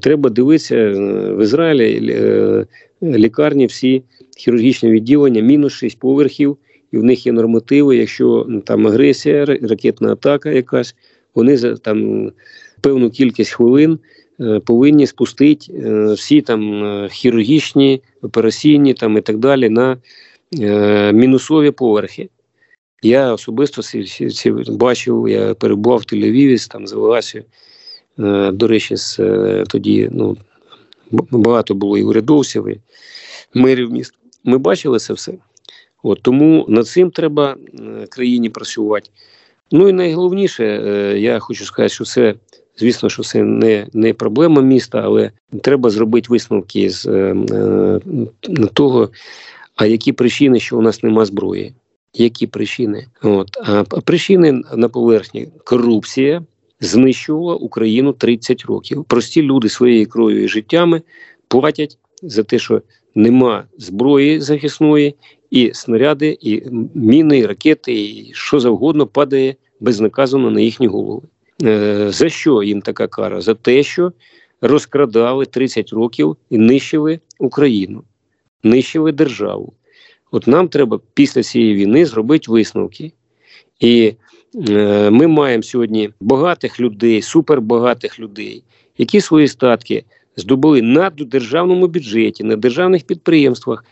треба 0.00 0.30
дивитися 0.30 0.90
в 1.34 1.42
Ізраїлі 1.42 2.66
лікарні, 3.02 3.66
всі 3.66 4.02
хірургічні 4.38 4.90
відділення, 4.90 5.42
мінус 5.42 5.72
6 5.72 5.98
поверхів, 5.98 6.58
і 6.92 6.98
в 6.98 7.04
них 7.04 7.26
є 7.26 7.32
нормативи. 7.32 7.96
Якщо 7.96 8.46
там 8.64 8.86
агресія, 8.86 9.44
ракетна 9.44 10.12
атака 10.12 10.50
якась, 10.50 10.94
вони 11.34 11.56
за 11.56 11.76
там 11.76 12.30
певну 12.80 13.10
кількість 13.10 13.52
хвилин 13.52 13.98
е, 14.40 14.60
повинні 14.60 15.06
спустити 15.06 15.72
е, 15.72 16.12
всі 16.12 16.40
там 16.40 16.84
е, 16.84 17.08
хірургічні, 17.12 18.02
операційні 18.22 18.94
там 18.94 19.16
і 19.16 19.20
так 19.20 19.38
далі 19.38 19.68
на 19.68 19.96
мінусові 21.12 21.70
поверхи. 21.70 22.28
Я 23.02 23.32
особисто 23.32 23.82
бачив, 24.68 25.28
я 25.28 25.54
перебував 25.54 25.98
в 25.98 26.02
Тель-Авіві, 26.02 26.70
там 26.70 26.86
завелася, 26.86 27.44
е, 28.18 28.50
до 28.52 28.66
речі, 28.66 28.96
з, 28.96 29.20
тоді 29.68 30.08
ну, 30.12 30.36
багато 31.30 31.74
було 31.74 31.98
і 31.98 32.02
урядовців, 32.02 32.68
і 32.68 32.80
мерів 33.54 33.92
міст. 33.92 34.14
Ми 34.44 34.58
бачили 34.58 34.98
це 34.98 35.12
все. 35.12 35.32
От, 36.02 36.22
тому 36.22 36.66
над 36.68 36.86
цим 36.86 37.10
треба 37.10 37.56
е, 37.74 38.06
країні 38.06 38.48
працювати. 38.50 39.10
Ну 39.70 39.88
і 39.88 39.92
найголовніше, 39.92 40.64
е, 40.64 41.18
я 41.18 41.38
хочу 41.38 41.64
сказати, 41.64 41.94
що 41.94 42.04
це, 42.04 42.34
звісно, 42.76 43.08
що 43.08 43.22
це 43.22 43.42
не, 43.42 43.86
не 43.92 44.14
проблема 44.14 44.62
міста, 44.62 45.00
але 45.04 45.30
треба 45.62 45.90
зробити 45.90 46.26
висновки 46.30 46.90
з 46.90 47.06
е, 47.06 47.36
е, 47.52 48.00
того, 48.74 49.08
а 49.76 49.86
які 49.86 50.12
причини, 50.12 50.60
що 50.60 50.78
у 50.78 50.82
нас 50.82 51.02
нема 51.02 51.24
зброї. 51.24 51.74
Які 52.14 52.46
причини? 52.46 53.06
От. 53.22 53.48
А 53.64 53.84
причини 53.84 54.62
на 54.76 54.88
поверхні 54.88 55.48
корупція 55.64 56.42
знищувала 56.80 57.54
Україну 57.54 58.12
30 58.12 58.64
років. 58.64 59.04
Прості 59.04 59.42
люди 59.42 59.68
своєю 59.68 60.08
кров'ю 60.08 60.44
і 60.44 60.48
життями 60.48 61.02
платять 61.48 61.98
за 62.22 62.42
те, 62.42 62.58
що 62.58 62.82
нема 63.14 63.64
зброї 63.78 64.40
захисної, 64.40 65.14
і 65.50 65.70
снаряди, 65.74 66.38
і 66.40 66.62
міни, 66.94 67.38
і 67.38 67.46
ракети, 67.46 67.92
і 67.94 68.30
що 68.34 68.60
завгодно 68.60 69.06
падає 69.06 69.56
безнаказано 69.80 70.50
на 70.50 70.60
їхні 70.60 70.86
голови. 70.86 71.22
Е, 71.62 72.06
за 72.10 72.28
що 72.28 72.62
їм 72.62 72.82
така 72.82 73.06
кара? 73.06 73.40
За 73.40 73.54
те, 73.54 73.82
що 73.82 74.12
розкрадали 74.60 75.46
30 75.46 75.92
років 75.92 76.36
і 76.50 76.58
нищили 76.58 77.20
Україну, 77.38 78.02
нищили 78.62 79.12
державу. 79.12 79.72
От 80.30 80.46
нам 80.46 80.68
треба 80.68 81.00
після 81.14 81.42
цієї 81.42 81.74
війни 81.74 82.06
зробити 82.06 82.52
висновки. 82.52 83.12
І 83.80 84.14
е, 84.68 85.10
ми 85.10 85.26
маємо 85.26 85.62
сьогодні 85.62 86.10
багатих 86.20 86.80
людей, 86.80 87.22
супербагатих 87.22 88.20
людей, 88.20 88.62
які 88.98 89.20
свої 89.20 89.48
статки 89.48 90.04
здобули 90.38 90.82
на 90.82 91.10
державному 91.10 91.86
бюджеті, 91.86 92.44
на 92.44 92.56
державних 92.56 93.04
підприємствах. 93.04 93.84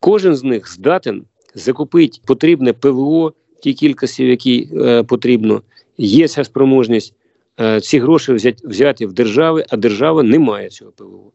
Кожен 0.00 0.36
з 0.36 0.44
них 0.44 0.72
здатен 0.72 1.22
закупити 1.54 2.18
потрібне 2.26 2.72
ПВО, 2.72 3.32
ті 3.62 3.74
кількості, 3.74 4.24
які 4.24 4.68
е, 4.72 5.02
потрібно. 5.02 5.62
Є 5.98 6.28
ця 6.28 6.44
спроможність 6.44 7.14
е, 7.60 7.80
ці 7.80 7.98
гроші 7.98 8.32
взяти, 8.32 8.68
взяти 8.68 9.06
в 9.06 9.12
держави, 9.12 9.64
а 9.68 9.76
держава 9.76 10.22
не 10.22 10.38
має 10.38 10.68
цього 10.68 10.92
ПВО. 10.92 11.32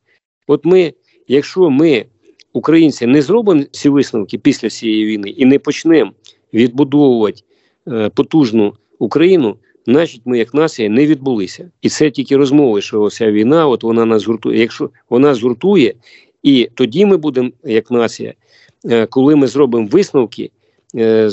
От 0.48 0.66
ми, 0.66 0.94
якщо 1.28 1.70
ми, 1.70 2.06
українці, 2.54 3.06
не 3.08 3.22
зробимо 3.22 3.64
ці 3.72 3.90
висновки 3.90 4.38
після 4.38 4.70
цієї 4.70 5.06
війни 5.06 5.30
і 5.30 5.46
не 5.46 5.60
почнемо 5.60 6.12
відбудовувати 6.54 7.42
е, 7.88 8.10
потужну 8.10 8.74
Україну, 9.00 9.58
значить 9.86 10.22
ми 10.26 10.38
як 10.38 10.54
нація 10.54 10.90
не 10.90 11.06
відбулися. 11.06 11.72
І 11.82 11.90
це 11.90 12.12
тільки 12.12 12.38
розмови, 12.38 12.82
що 12.82 13.10
ця 13.10 13.32
війна, 13.32 13.68
от 13.68 13.84
вона 13.84 14.06
нас 14.06 14.26
гуртує. 14.26 14.60
Якщо 14.60 14.90
вона 15.10 15.36
згуртує, 15.36 15.94
і 16.44 16.70
тоді 16.74 17.06
ми 17.06 17.18
будемо 17.18 17.52
як 17.64 17.92
нація, 17.92 18.34
е, 18.86 19.06
коли 19.06 19.36
ми 19.36 19.48
зробимо 19.48 19.88
висновки, 19.92 20.52
е, 20.96 21.30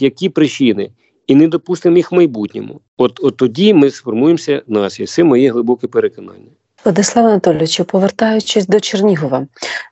які 0.00 0.28
причини, 0.28 0.90
і 1.26 1.34
не 1.34 1.48
допустимо 1.48 1.96
їх 1.96 2.12
в 2.12 2.14
майбутньому. 2.14 2.80
От, 2.96 3.20
от 3.22 3.36
тоді 3.36 3.74
ми 3.74 3.90
сформуємося 3.90 4.62
нація. 4.66 5.06
Це 5.06 5.24
моє 5.24 5.52
глибоке 5.52 5.86
переконання. 5.86 6.50
Владислав 6.86 7.26
Анатолійовичу, 7.26 7.84
повертаючись 7.84 8.66
до 8.66 8.80
Чернігова, 8.80 9.46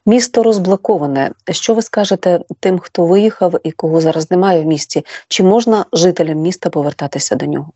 місто 0.06 0.42
розблоковане. 0.42 1.30
Що 1.50 1.74
ви 1.74 1.82
скажете 1.82 2.40
тим, 2.60 2.78
хто 2.78 3.06
виїхав 3.06 3.60
і 3.64 3.70
кого 3.70 4.00
зараз 4.00 4.30
немає 4.30 4.62
в 4.62 4.66
місті? 4.66 5.02
Чи 5.28 5.42
можна 5.42 5.84
жителям 5.92 6.38
міста 6.38 6.70
повертатися 6.70 7.36
до 7.36 7.46
нього? 7.46 7.72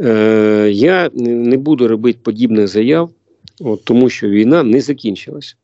Е, 0.00 0.70
я 0.72 1.10
не 1.14 1.56
буду 1.56 1.88
робити 1.88 2.18
подібних 2.22 2.68
заяв, 2.68 3.10
от, 3.60 3.84
тому 3.84 4.10
що 4.10 4.28
війна 4.28 4.62
не 4.62 4.80
закінчилась. 4.80 5.56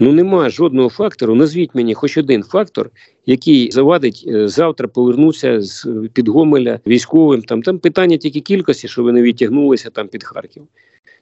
Ну 0.00 0.12
немає 0.12 0.50
жодного 0.50 0.88
фактору. 0.88 1.34
Назвіть 1.34 1.74
мені 1.74 1.94
хоч 1.94 2.18
один 2.18 2.42
фактор, 2.42 2.90
який 3.26 3.70
завадить 3.70 4.24
е, 4.26 4.48
завтра 4.48 4.88
повернутися 4.88 5.62
з 5.62 5.88
під 6.12 6.28
Гомеля 6.28 6.80
військовим. 6.86 7.42
Там 7.42 7.62
там 7.62 7.78
питання 7.78 8.16
тільки 8.16 8.40
кількості, 8.40 8.88
що 8.88 9.02
ви 9.02 9.12
не 9.12 9.22
відтягнулися 9.22 9.90
там 9.90 10.08
під 10.08 10.24
Харків. 10.24 10.66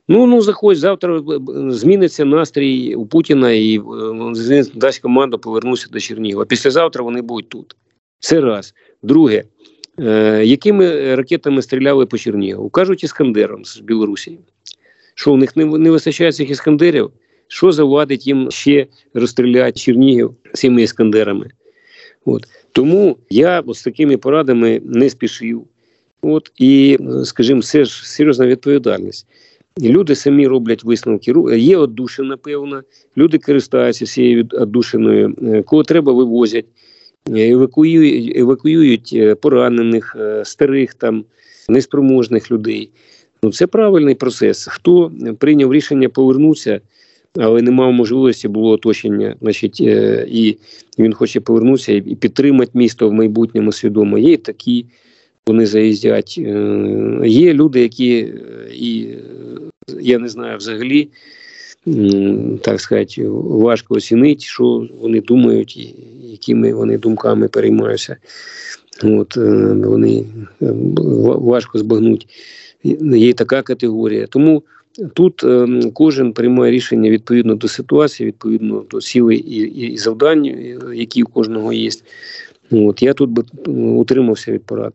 Ну 0.09 0.27
ну 0.27 0.41
заходь 0.41 0.79
завтра 0.79 1.21
б- 1.21 1.73
зміниться 1.73 2.25
настрій 2.25 2.95
у 2.95 3.07
Путіна 3.07 3.53
і 3.53 3.79
е, 4.51 4.65
дасть 4.75 4.99
команду 4.99 5.39
повернутися 5.39 5.89
до 5.93 6.01
Чернігова. 6.01 6.45
Післязавтра 6.45 7.05
вони 7.05 7.23
будуть 7.23 7.49
тут. 7.49 7.77
Це 8.21 8.41
раз. 8.41 8.75
Друге, 9.03 9.45
е, 10.01 10.43
якими 10.45 11.15
ракетами 11.15 11.63
стріляли 11.63 12.07
по 12.07 12.19
Чернігову? 12.19 12.71
Кажуть, 12.71 13.05
іскандером 13.05 13.65
з 13.65 13.79
Білорусі. 13.79 14.39
Що 15.15 15.33
у 15.33 15.37
них 15.37 15.57
не, 15.57 15.65
не 15.65 15.91
вистачає 15.91 16.33
цих 16.33 16.51
іскандерів? 16.51 17.11
Що 17.49 17.73
завадить 17.73 18.27
їм 18.27 18.51
ще 18.51 18.87
розстріляти 19.15 19.81
Чернігів 19.81 20.35
цими 20.55 20.83
іскандерами? 20.83 21.51
От. 22.25 22.47
Тому 22.73 23.17
я 23.31 23.63
з 23.69 23.83
такими 23.83 24.17
порадами 24.17 24.81
не 24.85 25.11
спішив. 25.11 25.67
От, 26.23 26.53
і, 26.57 26.99
е, 27.01 27.25
скажімо, 27.25 27.63
це 27.63 27.85
ж 27.85 28.09
серйозна 28.09 28.47
відповідальність. 28.47 29.27
І 29.81 29.89
люди 29.89 30.15
самі 30.15 30.47
роблять 30.47 30.85
висновки. 30.85 31.35
Є 31.57 31.77
оддушина, 31.77 32.37
певна, 32.37 32.83
люди 33.17 33.39
користаються 33.39 34.07
цією 34.07 34.49
оддушиною, 34.53 35.35
Е, 35.43 35.63
кого 35.63 35.83
треба 35.83 36.13
вивозять, 36.13 36.67
е, 37.31 37.51
евакуюють, 37.51 38.37
евакуюють 38.37 39.41
поранених, 39.41 40.17
е, 40.21 40.45
старих, 40.45 40.95
там, 40.95 41.25
неспроможних 41.69 42.51
людей. 42.51 42.91
Ну, 43.43 43.53
це 43.53 43.67
правильний 43.67 44.15
процес. 44.15 44.67
Хто 44.71 45.13
прийняв 45.39 45.75
рішення 45.75 46.09
повернутися, 46.09 46.81
але 47.37 47.63
не 47.63 47.71
мав 47.71 47.93
можливості, 47.93 48.49
було 48.49 48.71
оточення, 48.71 49.37
значить, 49.41 49.81
і 49.81 50.59
він 50.99 51.13
хоче 51.13 51.41
повернутися 51.41 51.93
і 51.93 52.01
підтримати 52.01 52.71
місто 52.75 53.09
в 53.09 53.13
майбутньому 53.13 53.73
свідомо. 53.73 54.19
Є 54.19 54.37
такі, 54.37 54.87
вони 55.49 55.67
заїздять. 55.67 56.35
Е, 56.39 57.21
Є 57.25 57.53
люди, 57.55 57.81
які 57.81 58.19
е, 58.19 58.33
і 58.75 59.09
я 60.01 60.19
не 60.19 60.29
знаю 60.29 60.59
взагалі, 60.59 61.09
так 62.63 62.81
сказати, 62.81 63.29
важко 63.29 63.95
оцінити, 63.95 64.41
що 64.41 64.89
вони 65.01 65.21
думають, 65.21 65.95
якими 66.23 66.75
вони 66.75 66.99
думками 66.99 67.49
переймаються. 67.49 68.17
От, 69.03 69.37
е, 69.37 69.73
вони 69.73 70.25
важко 70.61 71.79
збагнути. 71.79 72.27
Є 73.03 73.33
така 73.33 73.63
категорія. 73.63 74.27
Тому 74.27 74.63
тут 75.15 75.45
кожен 75.95 76.33
приймає 76.33 76.73
рішення 76.73 77.11
відповідно 77.11 77.55
до 77.55 77.69
ситуації, 77.69 78.27
відповідно 78.27 78.85
до 78.91 79.01
цілей 79.01 79.39
і, 79.39 79.97
завдань, 79.97 80.45
які 80.95 81.23
у 81.23 81.27
кожного 81.27 81.73
є. 81.73 81.91
От, 82.71 83.03
я 83.03 83.15
тут 83.15 83.31
би 83.31 83.43
утримався 83.75 84.53
від 84.53 84.63
порад. 84.63 84.93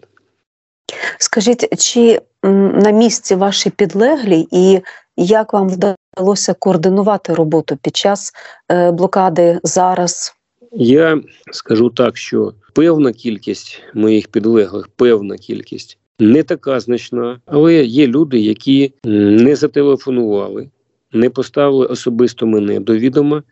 Скажіть, 1.18 1.80
чи 1.80 2.22
на 2.44 2.92
місці 2.92 3.36
ваші 3.36 3.70
підлеглі, 3.70 4.48
і 4.52 4.82
як 5.18 5.54
вам 5.54 5.70
вдалося 5.70 6.54
координувати 6.54 7.34
роботу 7.34 7.78
під 7.82 7.96
час 7.96 8.34
е, 8.72 8.92
блокади 8.92 9.60
зараз? 9.64 10.34
Я 10.72 11.22
скажу 11.52 11.90
так, 11.90 12.18
що 12.18 12.54
певна 12.74 13.14
кількість 13.14 13.82
моїх 13.94 14.28
підлеглих, 14.28 14.88
певна 14.96 15.38
кількість, 15.38 15.98
не 16.20 16.44
така 16.44 16.80
значна, 16.80 17.40
але 17.46 17.84
є 17.84 18.08
люди, 18.08 18.40
які 18.40 18.94
не 19.04 19.56
зателефонували, 19.56 20.70
не 21.12 21.30
поставили 21.30 21.86
особисто 21.86 22.48
мене 22.48 22.80
до 22.80 22.98
відома, 22.98 23.44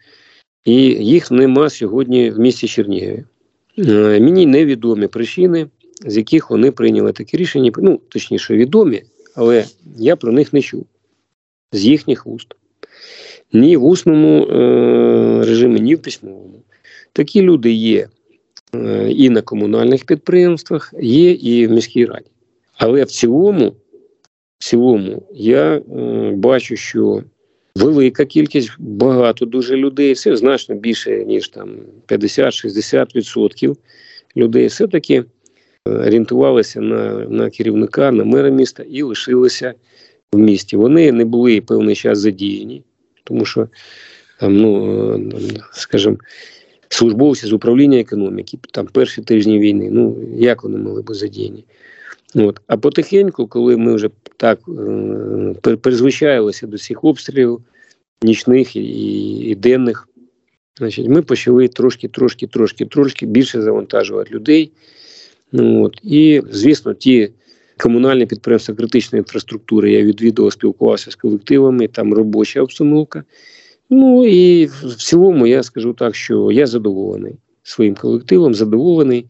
і 0.65 0.73
їх 0.83 1.31
нема 1.31 1.69
сьогодні 1.69 2.31
в 2.31 2.39
місті 2.39 2.67
Чернігові. 2.67 3.23
Е, 3.77 4.19
Мені 4.19 4.45
невідомі 4.45 5.07
причини, 5.07 5.67
з 6.05 6.17
яких 6.17 6.49
вони 6.49 6.71
прийняли 6.71 7.11
такі 7.11 7.37
рішення. 7.37 7.71
Ну, 7.77 7.99
точніше, 8.09 8.55
відомі, 8.55 9.03
але 9.35 9.65
я 9.97 10.15
про 10.15 10.31
них 10.31 10.53
не 10.53 10.61
чув 10.61 10.85
з 11.71 11.85
їхніх 11.85 12.25
вуст. 12.25 12.47
Ні 13.53 13.77
в 13.77 13.85
усному 13.85 14.45
е, 14.45 15.45
режимі, 15.45 15.79
ні 15.79 15.95
в 15.95 16.01
письмовому. 16.01 16.63
Такі 17.13 17.41
люди 17.41 17.71
є 17.71 18.07
е, 18.75 19.11
і 19.11 19.29
на 19.29 19.41
комунальних 19.41 20.05
підприємствах, 20.05 20.93
є 20.99 21.31
і 21.31 21.67
в 21.67 21.71
міській 21.71 22.05
раді. 22.05 22.25
Але 22.77 23.03
в 23.03 23.11
цілому, 23.11 23.75
в 24.59 24.63
цілому, 24.63 25.23
я 25.33 25.75
е, 25.75 25.81
бачу, 26.35 26.75
що 26.75 27.23
велика 27.75 28.25
кількість, 28.25 28.71
багато 28.79 29.45
дуже 29.45 29.75
людей, 29.75 30.15
це 30.15 30.35
значно 30.35 30.75
більше, 30.75 31.25
ніж 31.25 31.49
там 31.49 31.69
50-60% 32.07 33.75
людей, 34.37 34.67
все-таки 34.67 35.23
орієнтувалися 35.85 36.81
на, 36.81 37.13
на 37.13 37.49
керівника, 37.49 38.11
на 38.11 38.23
мера 38.23 38.49
міста 38.49 38.83
і 38.83 39.01
лишилися 39.03 39.73
в 40.33 40.37
місті. 40.37 40.77
Вони 40.77 41.11
не 41.11 41.25
були 41.25 41.61
певний 41.61 41.95
час 41.95 42.19
задіяні, 42.19 42.83
тому 43.23 43.45
що 43.45 43.67
там, 44.39 44.57
ну, 44.57 45.31
скажімо, 45.73 46.17
службовці 46.89 47.47
з 47.47 47.53
управління 47.53 47.99
економіки, 47.99 48.59
там 48.73 48.87
перші 48.87 49.21
тижні 49.21 49.59
війни, 49.59 49.89
ну 49.91 50.17
як 50.35 50.63
вони 50.63 50.77
могли 50.77 51.01
бути 51.01 51.19
задіяні? 51.19 51.65
От. 52.35 52.61
А 52.67 52.77
потихеньку, 52.77 53.47
коли 53.47 53.77
ми 53.77 53.95
вже 53.95 54.09
так 54.37 54.59
е, 55.67 55.75
призвичаїлися 55.75 56.67
до 56.67 56.77
цих 56.77 57.03
обстрілів 57.03 57.59
нічних 58.21 58.75
і, 58.75 58.81
і 59.35 59.55
денних, 59.55 60.07
значить, 60.77 61.07
ми 61.07 61.21
почали 61.21 61.67
трошки, 61.67 62.07
трошки, 62.07 62.47
трошки, 62.47 62.85
трошки 62.85 63.25
більше 63.25 63.61
завантажувати 63.61 64.35
людей. 64.35 64.71
Ну, 65.51 65.83
от. 65.83 65.99
І, 66.03 66.41
звісно, 66.51 66.93
ті 66.93 67.29
комунальні 67.77 68.25
підприємства 68.25 68.75
критичної 68.75 69.19
інфраструктури 69.19 69.91
я 69.91 70.01
відвідував, 70.01 70.53
спілкувався 70.53 71.11
з 71.11 71.15
колективами, 71.15 71.87
там 71.87 72.13
робоча 72.13 72.61
обстановка. 72.61 73.23
Ну 73.89 74.25
і 74.25 74.65
в 74.65 74.95
цілому 74.95 75.47
я 75.47 75.63
скажу 75.63 75.93
так, 75.93 76.15
що 76.15 76.51
я 76.51 76.67
задоволений 76.67 77.35
своїм 77.63 77.95
колективом, 77.95 78.53
задоволений. 78.53 79.25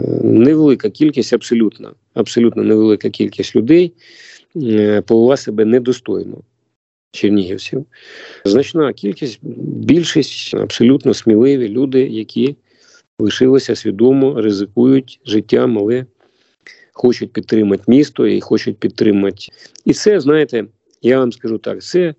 Е, 0.00 0.02
невелика 0.22 0.90
кількість, 0.90 1.32
абсолютно, 1.32 1.94
абсолютно 2.14 2.62
невелика 2.62 3.10
кількість 3.10 3.56
людей 3.56 3.92
е, 4.56 5.00
повела 5.00 5.36
себе 5.36 5.64
недостойно 5.64 6.40
чернігівців. 7.12 7.86
Значна 8.44 8.92
кількість, 8.92 9.38
більшість 9.42 10.54
абсолютно 10.54 11.14
сміливі 11.14 11.68
люди, 11.68 12.00
які 12.00 12.56
лишилися 13.24 13.76
свідомо, 13.76 14.40
ризикують 14.40 15.20
життям, 15.26 15.78
але 15.78 16.06
хочуть 16.92 17.32
підтримати 17.32 17.82
місто 17.86 18.26
і 18.26 18.40
хочуть 18.40 18.78
підтримати. 18.78 19.46
І 19.84 19.92
це, 19.92 20.20
знаєте, 20.20 20.64
я 21.02 21.18
вам 21.18 21.32
скажу 21.32 21.58
так, 21.58 21.82
це 21.82 22.14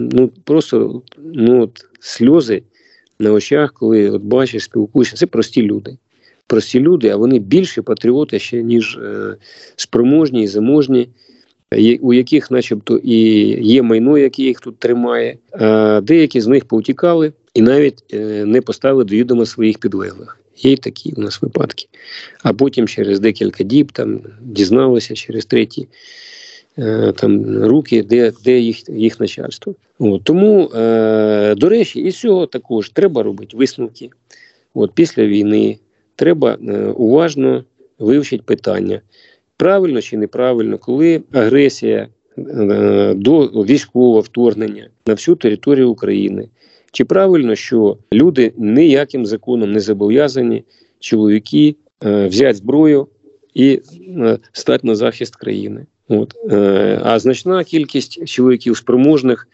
ну 0.00 0.30
просто 0.44 1.02
ну, 1.18 1.62
от, 1.62 1.84
сльози 2.00 2.62
на 3.18 3.32
очах, 3.32 3.72
коли 3.72 4.10
от 4.10 4.22
бачиш, 4.22 4.64
спілкуєшся. 4.64 5.16
Це 5.16 5.26
прості 5.26 5.62
люди. 5.62 5.96
Прості 6.46 6.80
люди, 6.80 7.08
а 7.08 7.16
вони 7.16 7.38
більше 7.38 7.82
патріоти 7.82 8.38
ще, 8.38 8.62
ніж 8.62 8.98
е, 9.02 9.36
спроможні 9.76 10.42
і 10.42 10.46
заможні, 10.46 11.08
у 12.00 12.12
яких, 12.12 12.50
начебто, 12.50 12.96
і 12.96 13.18
є 13.66 13.82
майно, 13.82 14.18
яке 14.18 14.42
їх 14.42 14.60
тут 14.60 14.78
тримає. 14.78 15.38
А 15.52 16.00
деякі 16.00 16.40
з 16.40 16.46
них 16.46 16.64
повтікали 16.64 17.32
і 17.56 17.62
навіть 17.62 18.04
е, 18.14 18.44
не 18.44 18.60
поставили 18.60 19.04
до 19.04 19.14
відома 19.14 19.46
своїх 19.46 19.78
підлеглих. 19.78 20.40
Є 20.56 20.72
й 20.72 20.76
такі 20.76 21.12
у 21.16 21.20
нас 21.20 21.42
випадки. 21.42 21.86
А 22.42 22.52
потім 22.52 22.88
через 22.88 23.20
декілька 23.20 23.64
діб 23.64 23.92
там 23.92 24.20
дізналися 24.40 25.14
через 25.14 25.46
треті 25.46 25.88
е, 26.78 27.12
там 27.16 27.64
руки, 27.64 28.02
де 28.02 28.32
де 28.44 28.58
їх 28.58 28.88
їх 28.88 29.20
начальство. 29.20 29.74
От, 29.98 30.24
Тому, 30.24 30.70
е, 30.74 31.54
до 31.54 31.68
речі, 31.68 32.00
і 32.00 32.12
цього 32.12 32.46
також 32.46 32.88
треба 32.90 33.22
робити 33.22 33.56
висновки. 33.56 34.10
От 34.74 34.92
Після 34.94 35.26
війни 35.26 35.78
треба 36.16 36.54
уважно 36.96 37.64
вивчити 37.98 38.42
питання. 38.46 39.00
Правильно 39.56 40.02
чи 40.02 40.16
неправильно, 40.16 40.78
коли 40.78 41.22
агресія 41.32 42.08
до 43.14 43.46
військового 43.46 44.20
вторгнення 44.20 44.88
на 45.06 45.14
всю 45.14 45.36
територію 45.36 45.90
України. 45.90 46.48
Чи 46.96 47.04
правильно, 47.04 47.54
що 47.54 47.98
люди 48.12 48.52
ніяким 48.56 49.26
законом 49.26 49.72
не 49.72 49.80
зобов'язані, 49.80 50.64
чоловіки 51.00 51.76
е, 52.04 52.26
взяти 52.26 52.54
зброю 52.54 53.06
і 53.54 53.80
е, 54.18 54.38
стати 54.52 54.86
на 54.86 54.94
захист 54.94 55.36
країни? 55.36 55.86
От. 56.08 56.34
Е, 56.50 57.00
а 57.04 57.18
значна 57.18 57.64
кількість 57.64 58.28
чоловіків 58.28 58.76
спроможних 58.76 59.48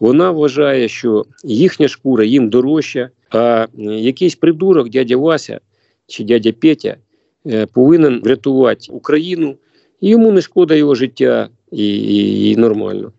вона 0.00 0.30
вважає, 0.30 0.88
що 0.88 1.26
їхня 1.44 1.88
шкура 1.88 2.24
їм 2.24 2.48
дорожча, 2.48 3.10
а 3.30 3.66
якийсь 3.78 4.34
придурок, 4.34 4.88
дядя 4.88 5.16
Вася 5.16 5.60
чи 6.06 6.24
дядя 6.24 6.52
Петя, 6.52 6.96
е, 7.46 7.66
повинен 7.66 8.20
врятувати 8.20 8.92
Україну, 8.92 9.56
і 10.00 10.08
йому 10.08 10.32
не 10.32 10.40
шкода 10.40 10.74
його 10.74 10.94
життя 10.94 11.48
і, 11.72 11.98
і, 11.98 12.50
і 12.50 12.56
нормально. 12.56 13.12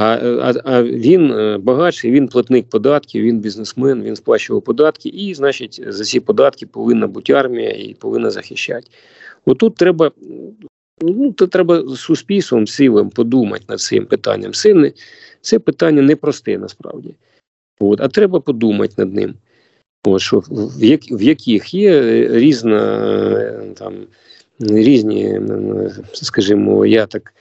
А 0.00 0.04
а, 0.04 0.54
а 0.64 0.82
він 0.82 1.32
е, 1.32 1.58
багатший, 1.58 2.10
він 2.10 2.28
платник 2.28 2.70
податків, 2.70 3.22
він 3.22 3.40
бізнесмен, 3.40 4.02
він 4.02 4.16
сплачував 4.16 4.62
податки, 4.62 5.08
і, 5.08 5.34
значить, 5.34 5.80
за 5.88 6.04
ці 6.04 6.20
податки 6.20 6.66
повинна 6.66 7.06
бути 7.06 7.32
армія 7.32 7.70
і 7.70 7.94
повинна 7.94 8.30
захищати. 8.30 8.86
Отут 9.44 9.74
треба 9.74 10.10
ну, 11.02 11.32
то 11.32 11.46
треба 11.46 11.96
суспільством 11.96 12.66
силам 12.66 13.10
подумати 13.10 13.64
над 13.68 13.80
цим 13.80 14.06
питанням. 14.06 14.52
Це, 14.52 14.74
не, 14.74 14.92
це 15.40 15.58
питання 15.58 16.02
непросте 16.02 16.58
насправді. 16.58 17.14
От, 17.80 18.00
А 18.00 18.08
треба 18.08 18.40
подумати 18.40 18.94
над 18.96 19.14
ним. 19.14 19.34
От, 20.04 20.20
що 20.20 20.42
В 20.48 20.84
як, 20.84 21.00
в 21.10 21.22
яких 21.22 21.74
є 21.74 22.02
різна 22.28 23.06
е, 23.36 23.74
там 23.74 23.94
різні, 24.60 25.40
скажімо, 26.12 26.86
я 26.86 27.06
так 27.06 27.34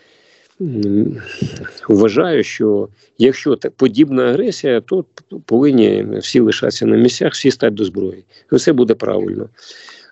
вважаю, 1.90 2.44
що 2.44 2.90
якщо 3.18 3.58
подібна 3.76 4.24
агресія, 4.24 4.82
то 4.82 5.06
повинні 5.46 6.08
всі 6.20 6.40
лишатися 6.40 6.86
на 6.86 6.98
місцях, 6.98 7.34
всі 7.34 7.52
стати 7.52 7.76
до 7.76 7.86
зброї. 7.86 8.24
Все 8.52 8.74
буде 8.74 8.94
правильно. 8.94 9.50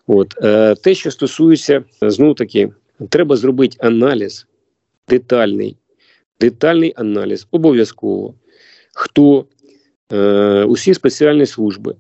От 0.08 0.34
е, 0.44 0.76
те, 0.76 0.96
що 0.96 1.12
стосується 1.12 1.84
знову 2.02 2.34
таки, 2.34 2.70
треба 3.10 3.36
зробити 3.36 3.78
аналіз 3.80 4.48
детальний, 5.10 5.78
детальний 6.40 6.94
аналіз, 6.96 7.48
обов'язково. 7.52 8.34
Хто 8.94 9.46
е, 10.14 10.64
усі 10.64 10.94
спеціальні 10.94 11.46
служби, 11.46 11.96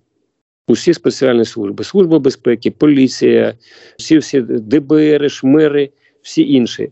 усі 0.67 0.93
спеціальні 0.93 1.45
служби, 1.45 1.83
служба 1.83 2.19
безпеки, 2.19 2.71
поліція, 2.71 3.53
всі 3.97 4.17
всі 4.17 4.41
ДБР, 4.41 5.31
шмери, 5.31 5.89
всі 6.21 6.53
інші 6.53 6.91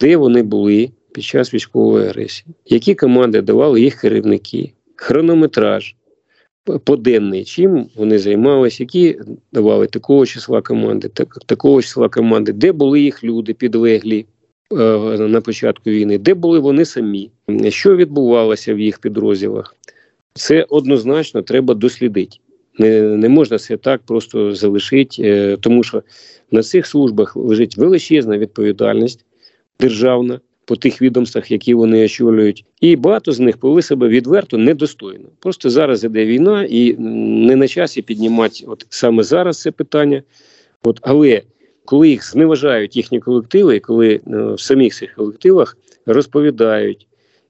де 0.00 0.16
вони 0.16 0.42
були 0.42 0.90
під 1.12 1.24
час 1.24 1.54
військової 1.54 2.06
агресії, 2.06 2.46
які 2.66 2.94
команди 2.94 3.42
давали 3.42 3.80
їх 3.80 4.00
керівники, 4.00 4.72
хронометраж 4.96 5.94
поденний, 6.84 7.44
чим 7.44 7.86
вони 7.96 8.18
займалися, 8.18 8.82
які 8.82 9.18
давали 9.52 9.86
такого 9.86 10.26
числа 10.26 10.62
команди, 10.62 11.08
так, 11.08 11.38
такого 11.46 11.82
числа 11.82 12.08
команди, 12.08 12.52
де 12.52 12.72
були 12.72 13.00
їх 13.00 13.24
люди 13.24 13.54
підлеглі 13.54 14.26
е, 14.72 14.76
на 15.18 15.40
початку 15.40 15.90
війни, 15.90 16.18
де 16.18 16.34
були 16.34 16.58
вони 16.58 16.84
самі, 16.84 17.30
що 17.68 17.96
відбувалося 17.96 18.74
в 18.74 18.80
їх 18.80 18.98
підрозділах. 18.98 19.76
Це 20.34 20.66
однозначно 20.68 21.42
треба 21.42 21.74
дослідити. 21.74 22.36
Не 22.78 23.00
не 23.00 23.28
можна 23.28 23.58
це 23.58 23.76
так 23.76 24.00
просто 24.06 24.54
залишити, 24.54 25.22
е, 25.22 25.56
тому 25.60 25.82
що 25.82 26.02
на 26.50 26.62
цих 26.62 26.86
службах 26.86 27.36
лежить 27.36 27.76
величезна 27.76 28.38
відповідальність 28.38 29.24
державна 29.80 30.40
по 30.64 30.76
тих 30.76 31.02
відомствах, 31.02 31.50
які 31.50 31.74
вони 31.74 32.04
очолюють, 32.04 32.64
і 32.80 32.96
багато 32.96 33.32
з 33.32 33.40
них 33.40 33.56
повели 33.56 33.82
себе 33.82 34.08
відверто 34.08 34.58
недостойно. 34.58 35.28
Просто 35.38 35.70
зараз 35.70 36.04
іде 36.04 36.24
війна, 36.24 36.66
і 36.70 36.94
не 36.98 37.56
на 37.56 37.68
часі 37.68 38.02
піднімати 38.02 38.64
от 38.66 38.86
саме 38.88 39.22
зараз 39.22 39.60
це 39.60 39.70
питання. 39.70 40.22
От, 40.82 40.98
Але 41.02 41.42
коли 41.84 42.08
їх 42.08 42.30
зневажають 42.30 42.96
їхні 42.96 43.20
колективи, 43.20 43.80
коли 43.80 44.14
е, 44.14 44.20
в 44.26 44.60
самих 44.60 44.94
цих 44.94 45.14
колективах 45.14 45.76
розповідають 46.06 47.06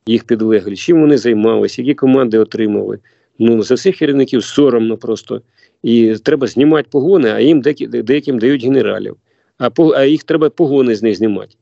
їх 0.07 0.25
підлеглі, 0.25 0.77
чим 0.77 1.01
вони 1.01 1.19
займалися, 1.19 1.83
які 1.83 1.95
команди 1.95 2.39
отримали. 2.39 2.99
Ну 3.39 3.63
за 3.63 3.75
всіх 3.75 3.97
керівників 3.99 4.45
соромно 4.45 4.97
просто. 4.97 5.43
І 5.83 6.15
треба 6.23 6.47
знімати 6.47 6.89
погони, 6.91 7.31
а 7.31 7.41
їм 7.41 7.61
деяким 7.89 8.39
дають 8.39 8.65
генералів. 8.65 9.17
А 9.59 9.71
а 9.95 10.05
їх 10.05 10.25
треба 10.25 10.51
погони 10.51 10.95
з 10.95 11.03
них 11.03 11.17
знімати. 11.17 11.55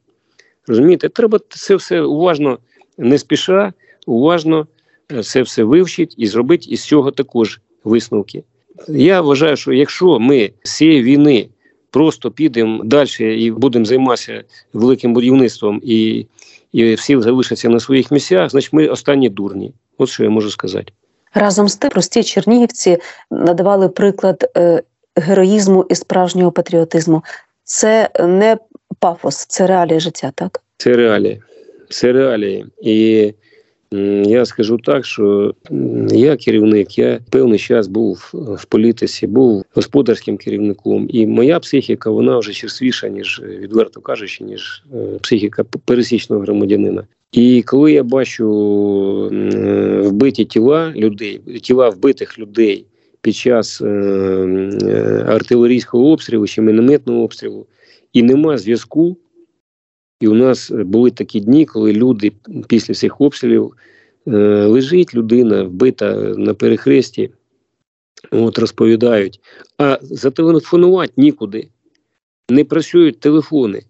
Розумієте, 0.66 1.08
треба 1.08 1.40
це 1.48 1.76
все 1.76 2.00
уважно, 2.00 2.58
не 2.98 3.18
спіша, 3.18 3.72
уважно 4.06 4.66
е, 5.12 5.22
це 5.22 5.42
все 5.42 5.64
вивчити 5.64 6.14
і 6.18 6.26
зробити 6.26 6.66
із 6.70 6.84
цього 6.84 7.10
також 7.10 7.60
висновки. 7.84 8.44
Я 8.88 9.20
вважаю, 9.20 9.56
що 9.56 9.72
якщо 9.72 10.18
ми 10.18 10.50
з 10.62 10.76
цієї 10.76 11.02
війни 11.02 11.48
просто 11.90 12.30
підемо 12.30 12.84
далі 12.84 13.44
і 13.44 13.50
будемо 13.50 13.84
займатися 13.84 14.44
великим 14.72 15.14
будівництвом, 15.14 15.80
і 15.84 16.26
і 16.72 16.94
всі 16.94 17.20
залишаться 17.20 17.68
на 17.68 17.80
своїх 17.80 18.10
місцях, 18.10 18.50
значить 18.50 18.72
ми 18.72 18.88
останні 18.88 19.28
дурні. 19.28 19.72
От 19.98 20.08
що 20.08 20.24
я 20.24 20.30
можу 20.30 20.50
сказати. 20.50 20.92
Разом 21.34 21.68
з 21.68 21.76
тим, 21.76 21.90
прості 21.90 22.22
чернігівці 22.22 22.98
надавали 23.30 23.88
приклад 23.88 24.50
е, 24.56 24.82
героїзму 25.16 25.86
і 25.88 25.94
справжнього 25.94 26.52
патріотизму. 26.52 27.22
Це 27.64 28.10
не 28.20 28.56
пафос 29.04 29.46
це 29.46 29.66
реалії 29.66 30.00
життя, 30.00 30.32
так? 30.34 30.62
Це 30.76 30.92
реалії. 30.92 31.42
Це 31.88 32.12
реалії. 32.12 32.66
І 32.82 33.32
я 34.26 34.44
скажу 34.44 34.78
так, 34.78 35.04
що 35.04 35.54
я 36.10 36.36
керівник, 36.36 36.98
я 36.98 37.20
певний 37.30 37.58
час 37.58 37.86
був 37.88 38.30
в 38.32 38.64
політиці, 38.64 39.26
був 39.26 39.64
господарським 39.74 40.36
керівником, 40.36 41.06
і 41.10 41.26
моя 41.26 41.58
психіка 41.60 42.10
вона 42.10 42.38
вже 42.38 42.52
черствіша, 42.52 43.08
ніж 43.08 43.42
відверто 43.44 44.00
кажучи, 44.00 44.44
ніж 44.44 44.84
е, 44.94 45.18
психіка 45.22 45.64
пересічного 45.84 46.42
громадянина. 46.42 47.06
І 47.32 47.62
коли 47.62 47.92
я 47.92 48.02
бачу 48.02 48.46
е, 49.32 50.00
вбиті 50.00 50.44
тіла 50.44 50.92
людей, 50.96 51.40
тіла 51.62 51.88
вбитих 51.88 52.38
людей 52.38 52.86
під 53.20 53.36
час 53.36 53.80
е, 53.82 55.24
артилерійського 55.28 56.12
обстрілу 56.12 56.46
чи 56.46 56.62
мінометного 56.62 57.22
обстрілу, 57.22 57.66
і 58.14 58.22
нема 58.22 58.58
зв'язку. 58.58 59.16
І 60.20 60.28
у 60.28 60.34
нас 60.34 60.70
були 60.70 61.10
такі 61.10 61.40
дні, 61.40 61.66
коли 61.66 61.92
люди 61.92 62.32
після 62.68 62.94
цих 62.94 63.20
обстрілів 63.20 63.72
е, 64.26 64.30
лежить 64.66 65.14
людина 65.14 65.62
вбита 65.62 66.14
на 66.16 66.54
перехресті, 66.54 67.30
от 68.30 68.58
розповідають, 68.58 69.40
а 69.78 69.98
зателефонувати 70.02 71.12
нікуди. 71.16 71.68
Не 72.50 72.64
працюють 72.64 73.20
телефони. 73.20 73.82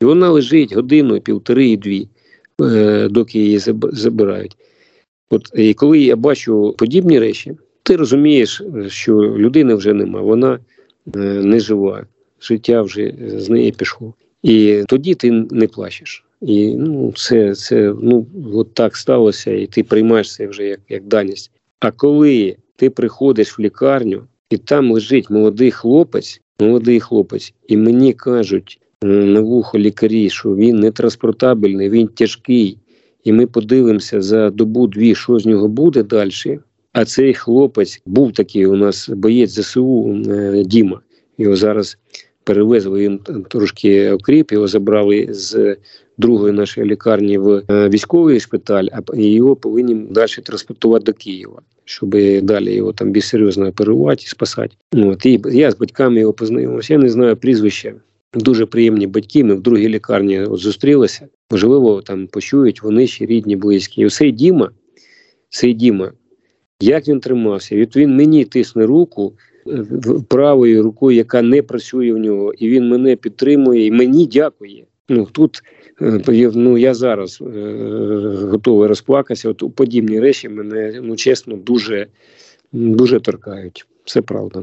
І 0.00 0.04
вона 0.04 0.30
лежить 0.30 0.74
годину, 0.74 1.20
півтори 1.20 1.68
і 1.68 1.76
дві, 1.76 2.08
е, 2.60 3.08
доки 3.08 3.38
її 3.38 3.58
забирають. 3.82 4.56
От 5.30 5.50
і 5.54 5.74
коли 5.74 6.00
я 6.00 6.16
бачу 6.16 6.74
подібні 6.78 7.18
речі, 7.18 7.56
ти 7.82 7.96
розумієш, 7.96 8.60
е, 8.60 8.90
що 8.90 9.14
людини 9.14 9.74
вже 9.74 9.92
нема, 9.92 10.20
вона 10.20 10.58
е, 11.16 11.18
не 11.18 11.60
жива, 11.60 12.06
життя 12.44 12.82
вже 12.82 13.14
з 13.36 13.48
неї 13.48 13.72
пішло. 13.72 14.14
І 14.42 14.82
тоді 14.88 15.14
ти 15.14 15.30
не 15.30 15.66
плачеш. 15.66 16.24
І 16.40 16.74
ну, 16.74 17.12
це, 17.16 17.54
це 17.54 17.94
ну, 18.02 18.26
от 18.54 18.74
так 18.74 18.96
сталося, 18.96 19.50
і 19.50 19.66
ти 19.66 19.82
приймаєш 19.82 20.34
це 20.34 20.46
вже 20.46 20.64
як, 20.64 20.80
як 20.88 21.04
даність. 21.04 21.50
А 21.80 21.90
коли 21.90 22.56
ти 22.76 22.90
приходиш 22.90 23.58
в 23.58 23.62
лікарню, 23.62 24.22
і 24.50 24.56
там 24.56 24.92
лежить 24.92 25.30
молодий 25.30 25.70
хлопець, 25.70 26.40
молодий 26.60 27.00
хлопець, 27.00 27.54
і 27.68 27.76
мені 27.76 28.12
кажуть 28.12 28.80
на 29.02 29.40
вухо 29.40 29.78
лікарі, 29.78 30.30
що 30.30 30.56
він 30.56 30.76
не 30.76 30.90
транспортабельний, 30.90 31.90
він 31.90 32.08
тяжкий, 32.08 32.78
і 33.24 33.32
ми 33.32 33.46
подивимося 33.46 34.20
за 34.20 34.50
добу-дві, 34.50 35.14
що 35.14 35.38
з 35.38 35.46
нього 35.46 35.68
буде 35.68 36.02
далі. 36.02 36.58
А 36.92 37.04
цей 37.04 37.34
хлопець 37.34 38.02
був 38.06 38.32
такий 38.32 38.66
у 38.66 38.76
нас 38.76 39.08
боєць 39.08 39.50
ЗСУ 39.50 40.22
е, 40.28 40.62
Діма. 40.66 41.00
Його 41.38 41.56
зараз 41.56 41.98
перевезли 42.44 43.00
він 43.00 43.20
трошки 43.48 44.10
окріп, 44.10 44.52
його 44.52 44.68
забрали 44.68 45.26
з 45.30 45.76
другої 46.18 46.52
нашої 46.52 46.86
лікарні 46.86 47.38
в 47.38 47.62
е, 47.70 47.88
військовий 47.88 48.40
шпиталь, 48.40 48.86
а 48.92 49.16
його 49.16 49.56
повинні 49.56 49.94
далі 49.94 50.42
транспортувати 50.44 51.04
до 51.04 51.12
Києва, 51.12 51.62
щоб 51.84 52.10
далі 52.42 52.74
його 52.74 52.92
там 52.92 53.10
більш 53.10 53.28
серйозно 53.28 53.68
оперувати 53.68 54.22
і 54.26 54.28
спасати. 54.28 54.76
От 54.92 55.26
і 55.26 55.40
я 55.52 55.70
з 55.70 55.78
батьками 55.78 56.20
його 56.20 56.32
познайомився. 56.32 56.92
Я 56.92 56.98
не 56.98 57.08
знаю 57.08 57.36
прізвища. 57.36 57.94
Дуже 58.34 58.66
приємні 58.66 59.06
батьки. 59.06 59.44
Ми 59.44 59.54
в 59.54 59.60
другій 59.60 59.88
лікарні 59.88 60.40
от 60.40 60.58
зустрілися. 60.58 61.28
Можливо, 61.50 62.02
там 62.02 62.26
почують 62.26 62.82
вони 62.82 63.06
ще 63.06 63.26
рідні, 63.26 63.56
близькі. 63.56 64.02
І 64.02 64.06
оцей 64.06 64.32
Діма, 64.32 64.70
цей 65.48 65.74
Діма, 65.74 66.12
як 66.80 67.08
він 67.08 67.20
тримався? 67.20 67.76
Від 67.76 67.96
він 67.96 68.16
мені 68.16 68.44
тисне 68.44 68.86
руку 68.86 69.32
правою 70.28 70.82
рукою, 70.82 71.16
яка 71.16 71.42
не 71.42 71.62
працює 71.62 72.12
в 72.12 72.18
нього, 72.18 72.52
і 72.52 72.68
він 72.68 72.88
мене 72.88 73.16
підтримує, 73.16 73.86
і 73.86 73.90
мені 73.90 74.26
дякує. 74.26 74.84
Ну 75.08 75.28
тут 75.32 75.62
е, 76.02 76.50
ну 76.54 76.78
я 76.78 76.94
зараз 76.94 77.40
е, 77.40 77.46
готовий 78.50 78.88
розплакатися. 78.88 79.48
От 79.48 79.74
подібні 79.74 80.20
речі 80.20 80.48
мене 80.48 81.00
ну 81.02 81.16
чесно 81.16 81.56
дуже, 81.56 82.06
дуже 82.72 83.20
торкають. 83.20 83.86
Це 84.04 84.22
правда. 84.22 84.62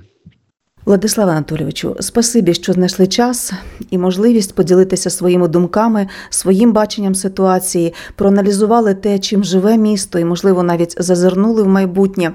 Владиславе 0.86 1.32
Анатолійовичу, 1.32 1.96
спасибі, 2.00 2.54
що 2.54 2.74
знайшли 2.74 3.08
час 3.08 3.54
і 3.90 3.98
можливість 3.98 4.56
поділитися 4.56 5.10
своїми 5.10 5.48
думками, 5.48 6.08
своїм 6.30 6.74
баченням 6.74 7.16
ситуації, 7.16 7.94
проаналізували 8.16 8.94
те, 8.94 9.20
чим 9.20 9.44
живе 9.44 9.78
місто, 9.78 10.20
і, 10.20 10.26
можливо, 10.26 10.64
навіть 10.64 10.96
зазирнули 10.98 11.64
в 11.64 11.68
майбутнє. 11.68 12.32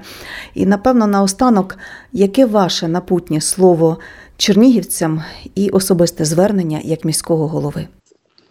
І, 0.53 0.65
напевно, 0.65 1.07
наостанок, 1.07 1.77
яке 2.13 2.45
ваше 2.45 2.87
напутнє 2.87 3.41
слово 3.41 3.97
чернігівцям 4.37 5.23
і 5.55 5.69
особисте 5.69 6.25
звернення 6.25 6.79
як 6.83 7.05
міського 7.05 7.47
голови? 7.47 7.87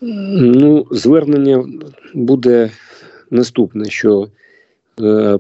Ну, 0.01 0.87
звернення 0.91 1.65
буде 2.15 2.71
наступне: 3.31 3.91
що, 3.91 4.29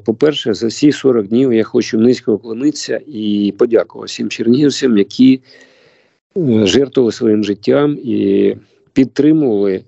по-перше, 0.04 0.54
за 0.54 0.66
всі 0.66 0.92
40 0.92 1.26
днів 1.26 1.52
я 1.52 1.64
хочу 1.64 1.98
низько 1.98 2.32
уклонитися 2.32 3.00
і 3.06 3.54
подякувати 3.58 4.06
всім 4.06 4.28
чернігівцям, 4.28 4.98
які 4.98 5.40
е, 6.36 6.66
жертвували 6.66 7.12
своїм 7.12 7.44
життям 7.44 7.98
і 8.04 8.56
підтримували 8.92 9.82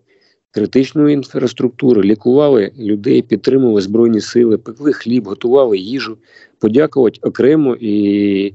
критичну 0.51 1.09
інфраструктуру, 1.09 2.03
лікували 2.03 2.73
людей, 2.79 3.23
підтримували 3.23 3.81
збройні 3.81 4.21
сили, 4.21 4.59
пекли 4.59 4.93
хліб, 4.93 5.29
готували 5.29 5.79
їжу. 5.79 6.19
Подякувати 6.59 7.19
окремо 7.23 7.77
і 7.81 8.53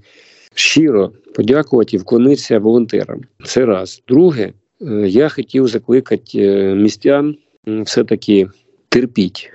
щиро 0.53 1.11
подякувати 1.35 1.95
і 1.95 1.99
вклонитися 1.99 2.59
волонтерам. 2.59 3.21
Це 3.45 3.65
раз. 3.65 4.03
Друге, 4.07 4.53
Е, 4.87 5.07
Я 5.07 5.29
хотів 5.29 5.67
закликати 5.67 6.39
е, 6.39 6.75
містян 6.75 7.35
все-таки 7.67 8.47
терпіть. 8.89 9.52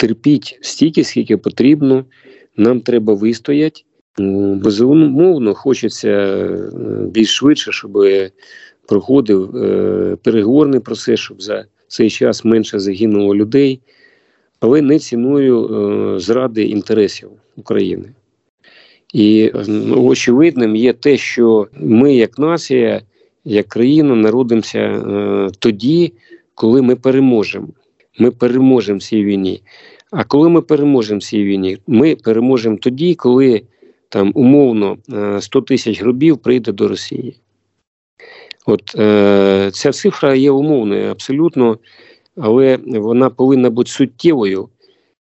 Терпіть 0.00 0.58
стільки, 0.62 1.04
скільки 1.04 1.36
потрібно. 1.36 2.04
Нам 2.56 2.80
треба 2.80 3.14
вистояти. 3.14 3.82
Безумовно, 4.54 5.54
хочеться 5.54 6.08
е, 6.08 6.70
більш 7.06 7.34
швидше, 7.34 7.72
щоб 7.72 7.98
проходив 8.88 9.56
е, 9.56 10.16
переговорний 10.22 10.80
процес, 10.80 11.20
щоб 11.20 11.42
за 11.42 11.64
цей 11.88 12.10
час 12.10 12.44
менше 12.44 12.78
загинуло 12.78 13.34
людей, 13.34 13.80
але 14.60 14.82
не 14.82 14.98
ціною 14.98 15.68
е, 15.68 16.20
зради 16.20 16.62
інтересів 16.62 17.30
України. 17.56 18.08
І 19.14 19.52
е, 19.54 19.72
очевидним 19.96 20.76
є 20.76 20.92
те, 20.92 21.16
що 21.16 21.66
ми, 21.80 22.14
як 22.14 22.38
нація, 22.38 23.02
як 23.44 23.68
країна 23.68 24.14
народимося 24.14 24.78
е, 24.78 25.50
тоді, 25.58 26.12
коли 26.54 26.82
ми 26.82 26.96
переможемо. 26.96 27.68
Ми 28.18 28.30
переможемо 28.30 28.98
в 28.98 29.02
цій 29.02 29.24
війні. 29.24 29.62
А 30.10 30.24
коли 30.24 30.48
ми 30.48 30.62
переможемо 30.62 31.18
в 31.18 31.22
цій 31.22 31.44
війні, 31.44 31.78
ми 31.86 32.16
переможемо 32.16 32.76
тоді, 32.76 33.14
коли 33.14 33.62
там 34.08 34.32
умовно 34.34 34.98
е, 35.12 35.40
100 35.40 35.60
тисяч 35.60 36.00
гробів 36.02 36.38
прийде 36.38 36.72
до 36.72 36.88
Росії. 36.88 37.36
От 38.66 38.94
е, 38.98 39.70
ця 39.72 39.92
цифра 39.92 40.34
є 40.34 40.50
умовною 40.50 41.10
абсолютно, 41.10 41.78
але 42.36 42.78
вона 42.86 43.30
повинна 43.30 43.70
бути 43.70 43.90
суттєвою. 43.90 44.68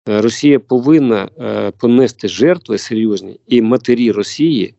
Е, 0.09 0.21
Росія 0.21 0.59
повинна 0.59 1.29
е, 1.39 1.71
понести 1.71 2.29
жертви 2.29 2.79
серйозні, 2.79 3.41
і 3.47 3.63
матері 3.63 4.13
Росії 4.13 4.75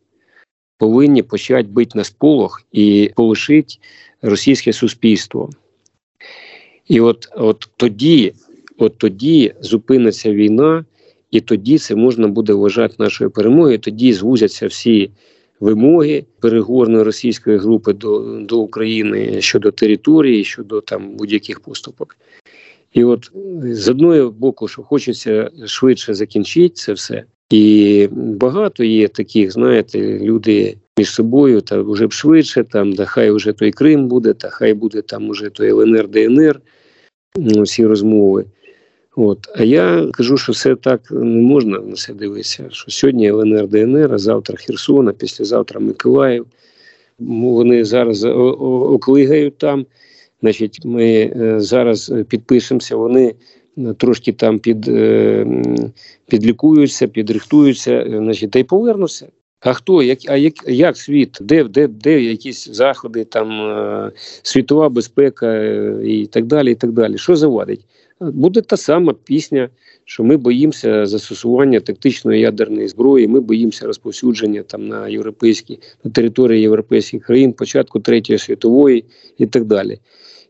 повинні 0.78 1.22
почати 1.22 1.68
бити 1.68 1.98
на 1.98 2.04
сполох 2.04 2.62
і 2.72 3.10
полишити 3.16 3.74
російське 4.22 4.72
суспільство. 4.72 5.50
І 6.88 7.00
от, 7.00 7.28
от 7.36 7.68
тоді, 7.76 8.32
от 8.78 8.98
тоді 8.98 9.54
зупиниться 9.60 10.32
війна, 10.32 10.84
і 11.30 11.40
тоді 11.40 11.78
це 11.78 11.94
можна 11.94 12.28
буде 12.28 12.52
вважати 12.52 12.94
нашою 12.98 13.30
перемогою. 13.30 13.78
Тоді 13.78 14.12
звузяться 14.12 14.66
всі 14.66 15.10
вимоги 15.60 16.24
переговорної 16.40 17.04
російської 17.04 17.58
групи 17.58 17.92
до, 17.92 18.18
до 18.40 18.58
України 18.58 19.40
щодо 19.40 19.70
території, 19.70 20.44
щодо 20.44 20.80
там 20.80 21.16
будь-яких 21.16 21.60
поступок. 21.60 22.16
І 22.92 23.04
от 23.04 23.30
з 23.62 23.88
одного 23.88 24.30
боку, 24.30 24.68
що 24.68 24.82
хочеться 24.82 25.50
швидше 25.66 26.14
закінчити 26.14 26.74
це 26.74 26.92
все, 26.92 27.24
і 27.50 28.08
багато 28.12 28.84
є 28.84 29.08
таких, 29.08 29.52
знаєте, 29.52 30.18
люди 30.18 30.76
між 30.98 31.10
собою, 31.10 31.60
та 31.60 31.82
вже 31.82 32.06
б 32.06 32.12
швидше, 32.12 32.64
там, 32.64 32.92
да 32.92 33.04
хай 33.04 33.30
вже 33.30 33.52
той 33.52 33.70
Крим 33.70 34.08
буде, 34.08 34.32
та 34.32 34.48
хай 34.48 34.74
буде 34.74 35.02
там 35.02 35.28
уже 35.28 35.50
той 35.50 35.70
ЛНР, 35.70 36.08
ДНР, 36.08 36.60
ну, 37.36 37.62
всі 37.62 37.86
розмови. 37.86 38.44
От. 39.16 39.38
А 39.56 39.62
я 39.62 40.08
кажу, 40.12 40.36
що 40.36 40.52
все 40.52 40.76
так 40.76 41.10
не 41.10 41.42
можна 41.42 41.78
на 41.78 41.94
це 41.94 42.14
дивитися. 42.14 42.64
Що 42.70 42.90
сьогодні 42.90 43.28
ЛНР, 43.28 43.68
ДНР, 43.68 44.14
а 44.14 44.18
завтра 44.18 44.56
Херсон, 44.56 45.12
післязавтра 45.12 45.80
Миколаїв. 45.80 46.46
Вони 47.18 47.84
зараз 47.84 48.24
оклигають 48.24 49.58
там. 49.58 49.86
Значить, 50.42 50.80
ми 50.84 51.04
е, 51.06 51.60
зараз 51.60 52.12
підпишемося, 52.28 52.96
вони 52.96 53.34
е, 53.78 53.94
трошки 53.94 54.32
там 54.32 54.58
під, 54.58 54.88
е, 54.88 55.46
підлікуються, 56.28 57.08
підрихтуються, 57.08 58.04
значить, 58.08 58.50
та 58.50 58.58
й 58.58 58.64
повернуться. 58.64 59.26
А 59.60 59.72
хто? 59.72 60.02
Як, 60.02 60.18
а 60.28 60.36
як, 60.36 60.54
як 60.68 60.96
світ? 60.96 61.38
Де, 61.40 61.64
де, 61.64 61.88
де 61.88 62.22
якісь 62.22 62.68
заходи, 62.68 63.24
там 63.24 64.10
світова 64.42 64.88
безпека 64.88 65.64
і 66.04 66.26
так 66.26 66.46
далі. 66.46 66.72
і 66.72 66.74
так 66.74 66.92
далі. 66.92 67.18
Що 67.18 67.36
завадить? 67.36 67.80
Буде 68.20 68.60
та 68.60 68.76
сама 68.76 69.14
пісня, 69.24 69.68
що 70.04 70.24
ми 70.24 70.36
боїмося 70.36 71.06
застосування 71.06 71.80
тактичної 71.80 72.40
ядерної 72.40 72.88
зброї, 72.88 73.28
ми 73.28 73.40
боїмося 73.40 73.86
розповсюдження 73.86 74.62
там 74.62 74.88
на 74.88 75.08
європейські 75.08 75.78
на 76.04 76.10
території 76.10 76.60
європейських 76.60 77.22
країн, 77.26 77.52
початку 77.52 78.00
третьої 78.00 78.38
світової 78.38 79.04
і 79.38 79.46
так 79.46 79.64
далі. 79.64 79.98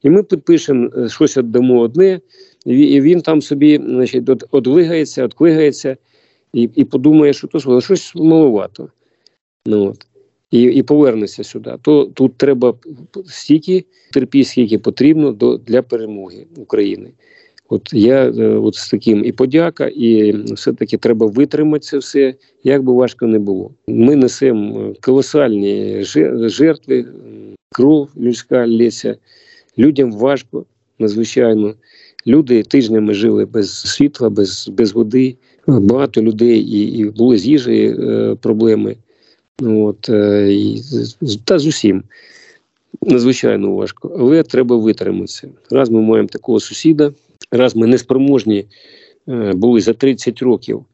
І 0.02 0.10
ми 0.10 0.22
підпишемо 0.22 0.90
е, 0.96 1.08
щось 1.08 1.36
віддамо 1.36 1.80
одне, 1.80 2.20
і 2.66 3.00
він 3.00 3.20
там 3.20 3.42
собі, 3.42 3.80
значить, 3.86 4.30
одвигається, 4.50 5.24
отклигається 5.24 5.96
і, 6.52 6.70
і 6.74 6.84
подумає, 6.84 7.32
що 7.32 7.46
то 7.46 7.60
що, 7.60 7.80
щось 7.80 8.14
маловато. 8.14 8.88
Ну, 9.66 9.84
от. 9.84 10.06
І, 10.50 10.62
і 10.62 10.82
повернеться 10.82 11.44
сюди. 11.44 11.74
То 11.82 12.04
тут 12.04 12.36
треба 12.36 12.74
стільки 13.26 13.84
терпіть, 14.12 14.48
скільки 14.48 14.78
потрібно 14.78 15.32
до, 15.32 15.56
для 15.56 15.82
перемоги 15.82 16.46
України. 16.56 17.12
От 17.68 17.92
я 17.92 18.24
е, 18.28 18.46
от 18.48 18.74
з 18.74 18.90
таким 18.90 19.24
і 19.24 19.32
подяка, 19.32 19.86
і 19.86 20.32
все-таки 20.54 20.96
треба 20.96 21.26
витримати 21.26 21.86
це 21.86 21.98
все, 21.98 22.34
як 22.64 22.82
би 22.82 22.92
важко 22.92 23.26
не 23.26 23.38
було. 23.38 23.70
Ми 23.88 24.16
несемо 24.16 24.80
е, 24.80 24.94
колосальні 25.00 26.02
жертви, 26.48 27.06
кров 27.72 28.08
людська 28.16 28.68
лється. 28.68 29.16
Людям 29.78 30.12
важко, 30.12 30.64
надзвичайно. 30.98 31.74
Люди 32.26 32.62
тижнями 32.62 33.14
жили 33.14 33.44
без 33.44 33.80
світла, 33.80 34.30
без, 34.30 34.68
без 34.68 34.92
води. 34.92 35.36
Багато 35.66 36.22
людей 36.22 36.60
і, 36.60 36.98
і 36.98 37.04
були 37.04 37.38
з 37.38 37.46
їжею 37.46 38.10
е, 38.10 38.34
проблеми. 38.34 38.96
От, 39.62 40.08
і, 40.48 40.80
та 41.44 41.58
з 41.58 41.66
усім. 41.66 42.02
Надзвичайно 43.02 43.74
важко. 43.74 44.16
Але 44.18 44.42
треба 44.42 44.76
витриматися. 44.76 45.48
Раз 45.70 45.90
ми 45.90 46.00
маємо 46.00 46.28
такого 46.28 46.60
сусіда, 46.60 47.12
раз 47.51 47.76
ми 47.76 47.86
неспроможні 47.86 48.64
е, 49.28 49.53
були 49.53 49.80
за 49.80 49.92
30 49.92 50.42
років 50.42 50.84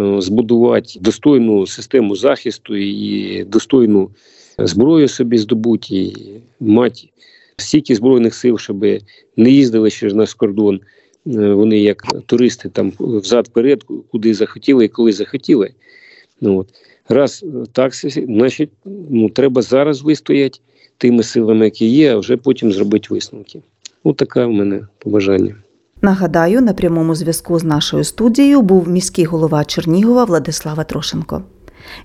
е, 0.00 0.20
збудувати 0.20 1.00
достойну 1.00 1.66
систему 1.66 2.16
захисту 2.16 2.76
і 2.76 3.44
достойну 3.44 4.10
зброю 4.58 5.08
собі 5.08 5.38
здобути, 5.38 5.94
і 5.96 6.16
мати 6.60 7.08
стільки 7.56 7.94
збройних 7.94 8.34
сил, 8.34 8.58
щоб 8.58 8.84
не 9.36 9.50
їздили 9.50 9.90
через 9.90 10.14
наш 10.14 10.34
кордон. 10.34 10.80
е, 11.26 11.52
Вони 11.52 11.78
як 11.78 12.02
туристи 12.26 12.68
там 12.68 12.92
взад-вперед, 12.98 13.84
куди 14.10 14.34
захотіли 14.34 14.84
і 14.84 14.88
коли 14.88 15.12
захотіли. 15.12 15.70
Ну, 16.40 16.58
от. 16.58 16.68
Раз 17.08 17.44
так, 17.72 17.94
значить, 17.94 18.70
ну, 19.10 19.28
треба 19.28 19.62
зараз 19.62 20.02
вистояти 20.02 20.58
тими 20.98 21.22
силами, 21.22 21.64
які 21.64 21.86
є, 21.86 22.14
а 22.14 22.18
вже 22.18 22.36
потім 22.36 22.72
зробити 22.72 23.08
висновки. 23.10 23.62
Ось 24.04 24.16
таке 24.16 24.44
в 24.44 24.52
мене 24.52 24.86
побажання. 24.98 25.54
Нагадаю, 26.06 26.62
на 26.62 26.72
прямому 26.72 27.14
зв'язку 27.14 27.58
з 27.58 27.64
нашою 27.64 28.04
студією 28.04 28.62
був 28.62 28.88
міський 28.88 29.24
голова 29.24 29.64
Чернігова 29.64 30.24
Владислава 30.24 30.84
Трошенко. 30.84 31.42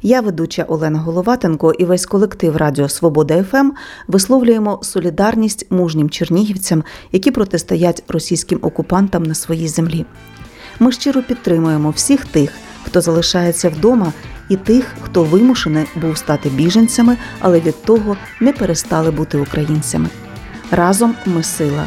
Я, 0.01 0.21
ведуча 0.21 0.63
Олена 0.63 0.99
Головатенко, 0.99 1.73
і 1.73 1.85
весь 1.85 2.05
колектив 2.05 2.57
Радіо 2.57 2.89
Свобода 2.89 3.43
ФМ 3.43 3.71
висловлюємо 4.07 4.79
солідарність 4.83 5.71
мужнім 5.71 6.09
чернігівцям, 6.09 6.83
які 7.11 7.31
протистоять 7.31 8.03
російським 8.07 8.59
окупантам 8.61 9.23
на 9.23 9.33
своїй 9.33 9.67
землі. 9.67 10.05
Ми 10.79 10.91
щиро 10.91 11.21
підтримуємо 11.21 11.89
всіх 11.89 12.25
тих, 12.25 12.51
хто 12.83 13.01
залишається 13.01 13.69
вдома, 13.69 14.13
і 14.49 14.55
тих, 14.55 14.85
хто 15.01 15.23
вимушений 15.23 15.85
був 15.95 16.17
стати 16.17 16.49
біженцями, 16.49 17.17
але 17.39 17.59
від 17.59 17.83
того 17.83 18.17
не 18.39 18.53
перестали 18.53 19.11
бути 19.11 19.37
українцями. 19.37 20.09
Разом 20.71 21.15
ми 21.25 21.43
сила, 21.43 21.85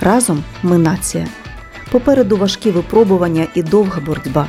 разом 0.00 0.44
ми 0.62 0.78
нація. 0.78 1.28
Попереду 1.92 2.36
важкі 2.36 2.70
випробування 2.70 3.46
і 3.54 3.62
довга 3.62 4.00
боротьба, 4.00 4.46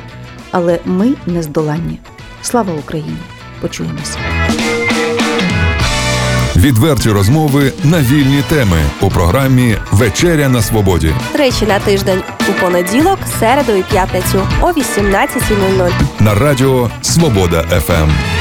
але 0.50 0.78
ми 0.84 1.14
нездоланні. 1.26 1.98
Слава 2.42 2.74
Україні! 2.74 3.16
Почуємося. 3.60 4.18
Відверті 6.56 7.10
розмови 7.10 7.72
на 7.84 8.00
вільні 8.00 8.42
теми 8.48 8.76
у 9.00 9.10
програмі 9.10 9.76
Вечеря 9.92 10.48
на 10.48 10.62
свободі 10.62 11.14
Речі 11.34 11.66
на 11.66 11.78
тиждень 11.78 12.22
у 12.50 12.60
понеділок, 12.60 13.18
середу 13.40 13.72
і 13.72 13.82
п'ятницю 13.82 14.46
о 14.60 14.66
18.00. 14.66 15.90
на 16.20 16.34
радіо 16.34 16.90
Свобода 17.02 17.62
ФМ. 17.62 18.33